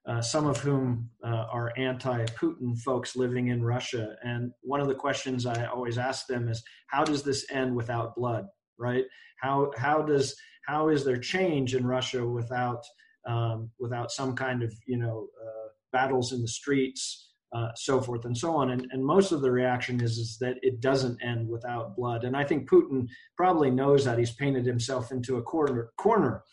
uh, 0.09 0.21
some 0.21 0.47
of 0.47 0.57
whom 0.57 1.07
uh, 1.23 1.45
are 1.51 1.71
anti-Putin 1.77 2.77
folks 2.79 3.15
living 3.15 3.49
in 3.49 3.63
Russia. 3.63 4.15
And 4.23 4.51
one 4.61 4.79
of 4.79 4.87
the 4.87 4.95
questions 4.95 5.45
I 5.45 5.65
always 5.65 5.97
ask 5.99 6.25
them 6.25 6.47
is, 6.47 6.63
how 6.87 7.03
does 7.03 7.21
this 7.21 7.45
end 7.51 7.75
without 7.75 8.15
blood? 8.15 8.45
Right? 8.77 9.05
How 9.41 9.71
how 9.77 10.01
does 10.01 10.35
how 10.65 10.89
is 10.89 11.03
there 11.03 11.17
change 11.17 11.75
in 11.75 11.85
Russia 11.85 12.25
without 12.25 12.83
um, 13.27 13.69
without 13.79 14.11
some 14.11 14.35
kind 14.35 14.63
of 14.63 14.73
you 14.87 14.97
know 14.97 15.27
uh, 15.45 15.67
battles 15.91 16.31
in 16.31 16.41
the 16.41 16.47
streets, 16.47 17.28
uh, 17.53 17.69
so 17.75 17.99
forth 18.01 18.25
and 18.25 18.37
so 18.37 18.55
on? 18.55 18.71
And, 18.71 18.87
and 18.91 19.03
most 19.03 19.31
of 19.31 19.41
the 19.41 19.51
reaction 19.51 20.01
is 20.01 20.17
is 20.17 20.37
that 20.39 20.57
it 20.61 20.81
doesn't 20.81 21.21
end 21.23 21.47
without 21.47 21.95
blood. 21.95 22.23
And 22.23 22.35
I 22.35 22.43
think 22.43 22.69
Putin 22.69 23.07
probably 23.37 23.71
knows 23.71 24.05
that 24.05 24.17
he's 24.17 24.31
painted 24.31 24.65
himself 24.65 25.11
into 25.11 25.37
a 25.37 25.41
corner 25.41 25.91
corner. 25.97 26.43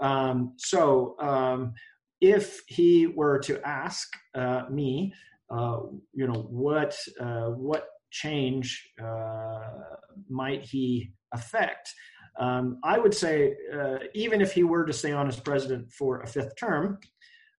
Um, 0.00 0.54
so 0.56 1.16
um, 1.20 1.72
if 2.20 2.62
he 2.66 3.08
were 3.08 3.38
to 3.40 3.60
ask 3.66 4.08
uh, 4.34 4.62
me, 4.70 5.12
uh, 5.50 5.80
you 6.14 6.26
know, 6.26 6.46
what 6.48 6.96
uh, 7.20 7.48
what 7.50 7.86
change 8.10 8.90
uh, 9.02 9.68
might 10.28 10.64
he 10.64 11.12
affect? 11.32 11.92
Um, 12.38 12.78
I 12.82 12.98
would 12.98 13.12
say, 13.12 13.54
even 14.14 14.40
if 14.40 14.52
he 14.52 14.62
were 14.62 14.86
to 14.86 14.92
stay 14.92 15.12
on 15.12 15.28
as 15.28 15.38
president 15.38 15.92
for 15.92 16.22
a 16.22 16.26
fifth 16.26 16.56
term, 16.56 16.98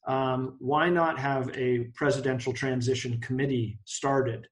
um, 0.07 0.57
why 0.59 0.89
not 0.89 1.17
have 1.19 1.49
a 1.55 1.85
presidential 1.95 2.53
transition 2.53 3.19
committee 3.21 3.79
started? 3.85 4.47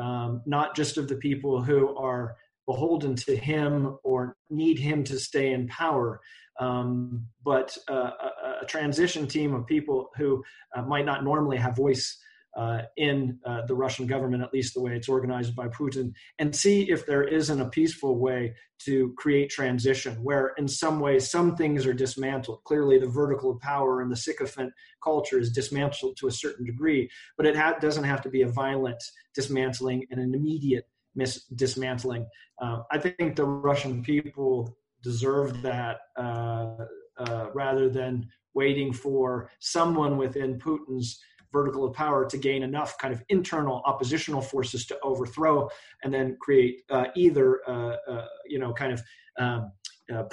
Um, 0.00 0.42
not 0.46 0.74
just 0.74 0.96
of 0.98 1.08
the 1.08 1.16
people 1.16 1.62
who 1.62 1.96
are 1.96 2.36
beholden 2.66 3.14
to 3.14 3.36
him 3.36 3.98
or 4.02 4.36
need 4.50 4.78
him 4.78 5.04
to 5.04 5.18
stay 5.18 5.52
in 5.52 5.68
power, 5.68 6.20
um, 6.58 7.26
but 7.44 7.76
uh, 7.90 8.10
a, 8.20 8.62
a, 8.62 8.66
transition 8.66 9.26
team 9.26 9.54
of 9.54 9.66
people 9.66 10.08
who 10.16 10.42
uh, 10.76 10.82
might 10.82 11.04
not 11.04 11.24
normally 11.24 11.56
have 11.56 11.76
voice 11.76 12.16
uh, 12.56 12.82
in 12.96 13.38
uh, 13.44 13.62
the 13.66 13.74
Russian 13.74 14.06
government, 14.06 14.42
at 14.42 14.52
least 14.52 14.74
the 14.74 14.80
way 14.80 14.94
it's 14.94 15.08
organized 15.08 15.56
by 15.56 15.68
Putin, 15.68 16.12
and 16.38 16.54
see 16.54 16.90
if 16.90 17.06
there 17.06 17.24
isn't 17.24 17.60
a 17.60 17.68
peaceful 17.68 18.18
way 18.18 18.54
to 18.80 19.14
create 19.16 19.50
transition 19.50 20.22
where, 20.22 20.52
in 20.58 20.68
some 20.68 21.00
ways, 21.00 21.30
some 21.30 21.56
things 21.56 21.86
are 21.86 21.92
dismantled. 21.92 22.62
Clearly, 22.64 22.98
the 22.98 23.08
vertical 23.08 23.50
of 23.50 23.60
power 23.60 24.02
and 24.02 24.10
the 24.10 24.16
sycophant 24.16 24.72
culture 25.02 25.38
is 25.38 25.50
dismantled 25.50 26.16
to 26.18 26.26
a 26.26 26.32
certain 26.32 26.64
degree, 26.64 27.08
but 27.36 27.46
it 27.46 27.56
ha- 27.56 27.78
doesn't 27.80 28.04
have 28.04 28.22
to 28.22 28.28
be 28.28 28.42
a 28.42 28.48
violent 28.48 29.02
dismantling 29.34 30.06
and 30.10 30.20
an 30.20 30.34
immediate 30.34 30.88
mis- 31.14 31.44
dismantling. 31.54 32.26
Uh, 32.60 32.82
I 32.90 32.98
think 32.98 33.36
the 33.36 33.44
Russian 33.44 34.02
people 34.02 34.76
deserve 35.02 35.62
that 35.62 35.98
uh, 36.16 36.76
uh, 37.18 37.46
rather 37.54 37.88
than 37.88 38.28
waiting 38.54 38.92
for 38.92 39.50
someone 39.58 40.16
within 40.16 40.58
Putin's 40.58 41.20
vertical 41.54 41.84
of 41.86 41.94
power 41.94 42.26
to 42.26 42.36
gain 42.36 42.62
enough 42.62 42.98
kind 42.98 43.14
of 43.14 43.22
internal 43.28 43.80
oppositional 43.86 44.42
forces 44.42 44.84
to 44.86 44.98
overthrow 45.02 45.68
and 46.02 46.12
then 46.12 46.36
create 46.40 46.82
uh, 46.90 47.06
either 47.16 47.46
uh, 47.66 47.96
uh, 48.12 48.26
you 48.46 48.58
know 48.58 48.72
kind 48.72 48.92
of 48.92 49.02
um, 49.38 49.72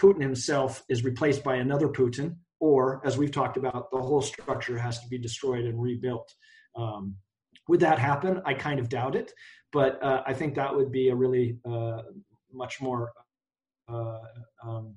Putin 0.04 0.22
himself 0.22 0.84
is 0.90 1.06
replaced 1.06 1.44
by 1.44 1.56
another 1.56 1.88
Putin 1.88 2.36
or 2.60 3.02
as 3.06 3.18
we've 3.18 3.32
talked 3.32 3.58
about 3.58 3.90
the 3.92 4.02
whole 4.08 4.22
structure 4.22 4.78
has 4.78 5.00
to 5.00 5.08
be 5.08 5.18
destroyed 5.18 5.66
and 5.66 5.82
rebuilt. 5.82 6.30
Um, 6.76 7.16
would 7.68 7.80
that 7.80 8.00
happen? 8.00 8.42
I 8.46 8.54
kind 8.54 8.80
of 8.80 8.90
doubt 8.90 9.16
it 9.16 9.32
but 9.72 10.02
uh, 10.04 10.24
I 10.26 10.34
think 10.34 10.56
that 10.56 10.76
would 10.76 10.92
be 10.92 11.10
a 11.10 11.16
really 11.16 11.58
uh, 11.66 12.02
much 12.52 12.82
more 12.82 13.14
uh, 13.92 14.20
um, 14.64 14.96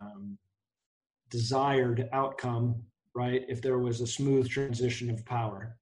um, 0.00 0.38
desired 1.30 2.08
outcome, 2.12 2.82
right? 3.14 3.42
If 3.48 3.62
there 3.62 3.78
was 3.78 4.00
a 4.00 4.06
smooth 4.06 4.48
transition 4.48 5.10
of 5.10 5.24
power. 5.24 5.76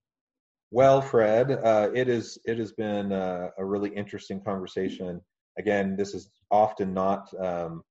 Well, 0.70 1.02
Fred, 1.02 1.50
uh, 1.52 1.90
it 1.94 2.08
is 2.08 2.38
it 2.44 2.58
has 2.58 2.72
been 2.72 3.12
uh, 3.12 3.48
a 3.58 3.64
really 3.64 3.90
interesting 3.90 4.40
conversation. 4.42 5.20
Again, 5.58 5.96
this 5.96 6.14
is 6.14 6.30
often 6.50 6.94
not 6.94 7.28
um, 7.38 7.82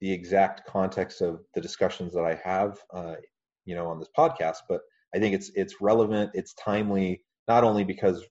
the 0.00 0.12
exact 0.12 0.66
context 0.66 1.20
of 1.20 1.40
the 1.54 1.60
discussions 1.60 2.12
that 2.14 2.24
I 2.24 2.40
have, 2.44 2.78
uh, 2.94 3.16
you 3.64 3.74
know, 3.74 3.88
on 3.88 3.98
this 3.98 4.08
podcast, 4.16 4.58
but 4.68 4.82
I 5.14 5.18
think 5.18 5.34
it's 5.34 5.50
it's 5.56 5.80
relevant, 5.80 6.30
it's 6.34 6.54
timely, 6.54 7.24
not 7.48 7.64
only 7.64 7.84
because 7.84 8.24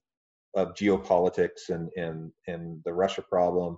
of 0.54 0.74
geopolitics 0.74 1.68
and 1.68 1.90
and 1.96 2.32
and 2.46 2.80
the 2.86 2.94
Russia 2.94 3.22
problem, 3.22 3.76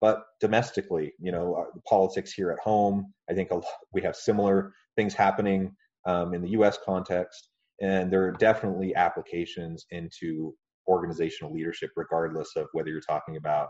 but 0.00 0.24
domestically, 0.40 1.12
you 1.20 1.30
know, 1.30 1.54
uh, 1.54 1.78
politics 1.88 2.32
here 2.32 2.50
at 2.50 2.58
home. 2.58 3.12
I 3.30 3.34
think 3.34 3.50
we 3.92 4.02
have 4.02 4.16
similar 4.16 4.74
things 4.96 5.14
happening 5.14 5.76
um, 6.06 6.34
in 6.34 6.42
the 6.42 6.50
U.S. 6.50 6.78
context, 6.84 7.48
and 7.80 8.12
there 8.12 8.24
are 8.24 8.32
definitely 8.32 8.94
applications 8.94 9.86
into 9.90 10.54
organizational 10.88 11.52
leadership, 11.52 11.90
regardless 11.96 12.50
of 12.56 12.66
whether 12.72 12.88
you're 12.88 13.00
talking 13.00 13.36
about 13.36 13.68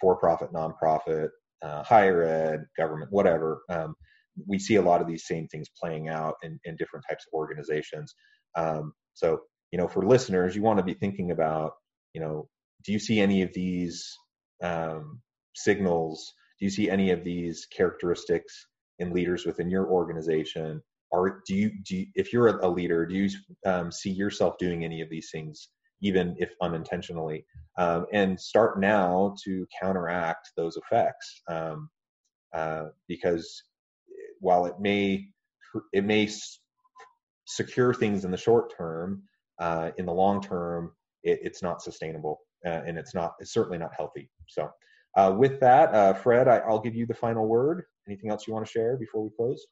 for-profit, 0.00 0.52
nonprofit, 0.52 1.28
uh, 1.62 1.82
higher 1.82 2.22
ed, 2.22 2.64
government, 2.76 3.10
whatever. 3.10 3.62
Um, 3.68 3.94
we 4.46 4.58
see 4.58 4.76
a 4.76 4.82
lot 4.82 5.00
of 5.00 5.06
these 5.06 5.26
same 5.26 5.46
things 5.48 5.68
playing 5.80 6.08
out 6.08 6.34
in, 6.42 6.58
in 6.64 6.76
different 6.76 7.04
types 7.08 7.24
of 7.26 7.36
organizations. 7.36 8.14
Um, 8.56 8.92
so, 9.14 9.40
you 9.70 9.78
know, 9.78 9.88
for 9.88 10.06
listeners, 10.06 10.56
you 10.56 10.62
want 10.62 10.78
to 10.78 10.84
be 10.84 10.94
thinking 10.94 11.30
about, 11.30 11.72
you 12.14 12.20
know, 12.20 12.48
do 12.84 12.92
you 12.92 12.98
see 12.98 13.20
any 13.20 13.42
of 13.42 13.52
these 13.52 14.10
um, 14.62 15.20
signals? 15.54 16.32
Do 16.58 16.64
you 16.64 16.70
see 16.70 16.90
any 16.90 17.10
of 17.10 17.24
these 17.24 17.66
characteristics 17.66 18.66
in 18.98 19.12
leaders 19.12 19.44
within 19.44 19.70
your 19.70 19.86
organization? 19.86 20.82
Or 21.12 21.42
do 21.46 21.54
you, 21.54 21.70
do 21.84 21.96
you, 21.98 22.06
if 22.14 22.32
you're 22.32 22.48
a 22.48 22.68
leader, 22.68 23.06
do 23.06 23.14
you 23.14 23.30
um, 23.66 23.92
see 23.92 24.10
yourself 24.10 24.56
doing 24.58 24.84
any 24.84 25.00
of 25.02 25.10
these 25.10 25.30
things, 25.30 25.68
even 26.00 26.34
if 26.38 26.50
unintentionally? 26.62 27.44
Um, 27.78 28.06
and 28.12 28.40
start 28.40 28.80
now 28.80 29.34
to 29.44 29.66
counteract 29.80 30.50
those 30.56 30.76
effects, 30.76 31.42
um, 31.48 31.88
uh, 32.54 32.86
because 33.08 33.62
while 34.40 34.66
it 34.66 34.74
may 34.80 35.26
it 35.92 36.04
may 36.04 36.28
secure 37.46 37.94
things 37.94 38.24
in 38.24 38.30
the 38.30 38.36
short 38.36 38.76
term, 38.76 39.22
uh, 39.58 39.90
in 39.96 40.04
the 40.06 40.12
long 40.12 40.42
term, 40.42 40.92
it, 41.22 41.38
it's 41.42 41.62
not 41.62 41.80
sustainable 41.80 42.40
uh, 42.66 42.82
and 42.86 42.98
it's 42.98 43.14
not 43.14 43.34
it's 43.40 43.52
certainly 43.52 43.78
not 43.78 43.90
healthy. 43.96 44.28
So, 44.48 44.70
uh, 45.16 45.34
with 45.36 45.60
that, 45.60 45.94
uh, 45.94 46.14
Fred, 46.14 46.48
I, 46.48 46.66
will 46.66 46.80
give 46.80 46.94
you 46.94 47.06
the 47.06 47.14
final 47.14 47.46
word. 47.46 47.84
Anything 48.08 48.30
else 48.30 48.46
you 48.46 48.52
want 48.52 48.66
to 48.66 48.70
share 48.70 48.96
before 48.96 49.22
we 49.22 49.30
close? 49.36 49.64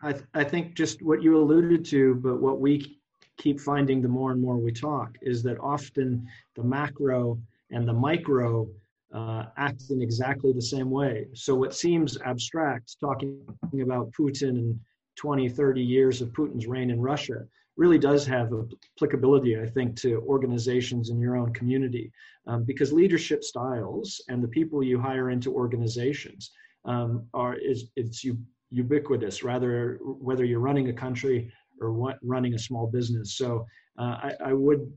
I, 0.00 0.12
th- 0.12 0.24
I 0.34 0.44
think 0.44 0.74
just 0.74 1.02
what 1.02 1.22
you 1.22 1.36
alluded 1.36 1.84
to, 1.86 2.14
but 2.16 2.40
what 2.40 2.60
we 2.60 3.00
keep 3.36 3.60
finding 3.60 4.00
the 4.00 4.08
more 4.08 4.32
and 4.32 4.40
more 4.40 4.56
we 4.56 4.72
talk 4.72 5.16
is 5.22 5.42
that 5.44 5.58
often 5.60 6.26
the 6.54 6.62
macro 6.62 7.38
and 7.70 7.86
the 7.86 7.92
micro 7.92 8.68
uh, 9.12 9.44
act 9.56 9.84
in 9.90 10.02
exactly 10.02 10.52
the 10.52 10.62
same 10.62 10.90
way. 10.90 11.26
So 11.34 11.54
what 11.54 11.74
seems 11.74 12.20
abstract, 12.20 12.96
talking 13.00 13.40
about 13.80 14.12
Putin 14.12 14.50
and 14.50 14.80
20, 15.16 15.48
30 15.48 15.82
years 15.82 16.20
of 16.20 16.28
Putin's 16.30 16.66
reign 16.66 16.90
in 16.90 17.00
Russia, 17.00 17.46
really 17.76 17.98
does 17.98 18.26
have 18.26 18.52
applicability, 18.96 19.58
I 19.58 19.66
think, 19.66 19.96
to 20.00 20.20
organizations 20.26 21.10
in 21.10 21.20
your 21.20 21.36
own 21.36 21.52
community, 21.52 22.12
um, 22.46 22.64
because 22.64 22.92
leadership 22.92 23.44
styles 23.44 24.20
and 24.28 24.42
the 24.42 24.48
people 24.48 24.82
you 24.82 25.00
hire 25.00 25.30
into 25.30 25.54
organizations 25.54 26.50
um, 26.84 27.26
are 27.34 27.54
is 27.54 27.86
it's 27.96 28.24
ubiquitous, 28.70 29.42
rather 29.42 29.98
whether 30.02 30.44
you're 30.44 30.60
running 30.60 30.88
a 30.88 30.92
country 30.92 31.52
or 31.80 31.92
what, 31.92 32.18
running 32.22 32.54
a 32.54 32.58
small 32.58 32.86
business. 32.86 33.36
So 33.36 33.66
uh, 33.98 34.16
I, 34.22 34.32
I 34.46 34.52
would 34.52 34.92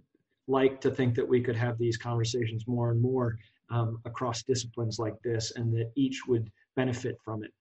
like 0.47 0.81
to 0.81 0.91
think 0.91 1.15
that 1.15 1.27
we 1.27 1.41
could 1.41 1.55
have 1.55 1.77
these 1.77 1.97
conversations 1.97 2.67
more 2.67 2.91
and 2.91 3.01
more 3.01 3.37
um, 3.69 3.99
across 4.05 4.43
disciplines 4.43 4.99
like 4.99 5.15
this 5.23 5.51
and 5.55 5.73
that 5.73 5.91
each 5.95 6.27
would 6.27 6.51
benefit 6.75 7.17
from 7.23 7.43
it. 7.43 7.51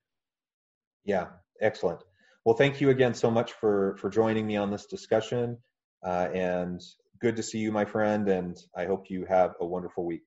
Yeah, 1.05 1.27
excellent. 1.61 2.01
Well, 2.45 2.57
thank 2.57 2.81
you 2.81 2.91
again 2.91 3.15
so 3.15 3.31
much 3.31 3.53
for, 3.53 3.97
for 3.99 4.11
joining 4.11 4.47
me 4.47 4.57
on 4.57 4.71
this 4.71 4.87
discussion. 4.87 5.57
Uh, 6.05 6.29
and 6.35 6.81
good 7.21 7.37
to 7.37 7.43
see 7.43 7.59
you, 7.59 7.71
my 7.71 7.85
friend. 7.85 8.29
And 8.29 8.59
I 8.77 8.87
hope 8.87 9.11
you 9.11 9.25
have 9.27 9.55
a 9.61 9.67
wonderful 9.67 10.05
week. 10.05 10.27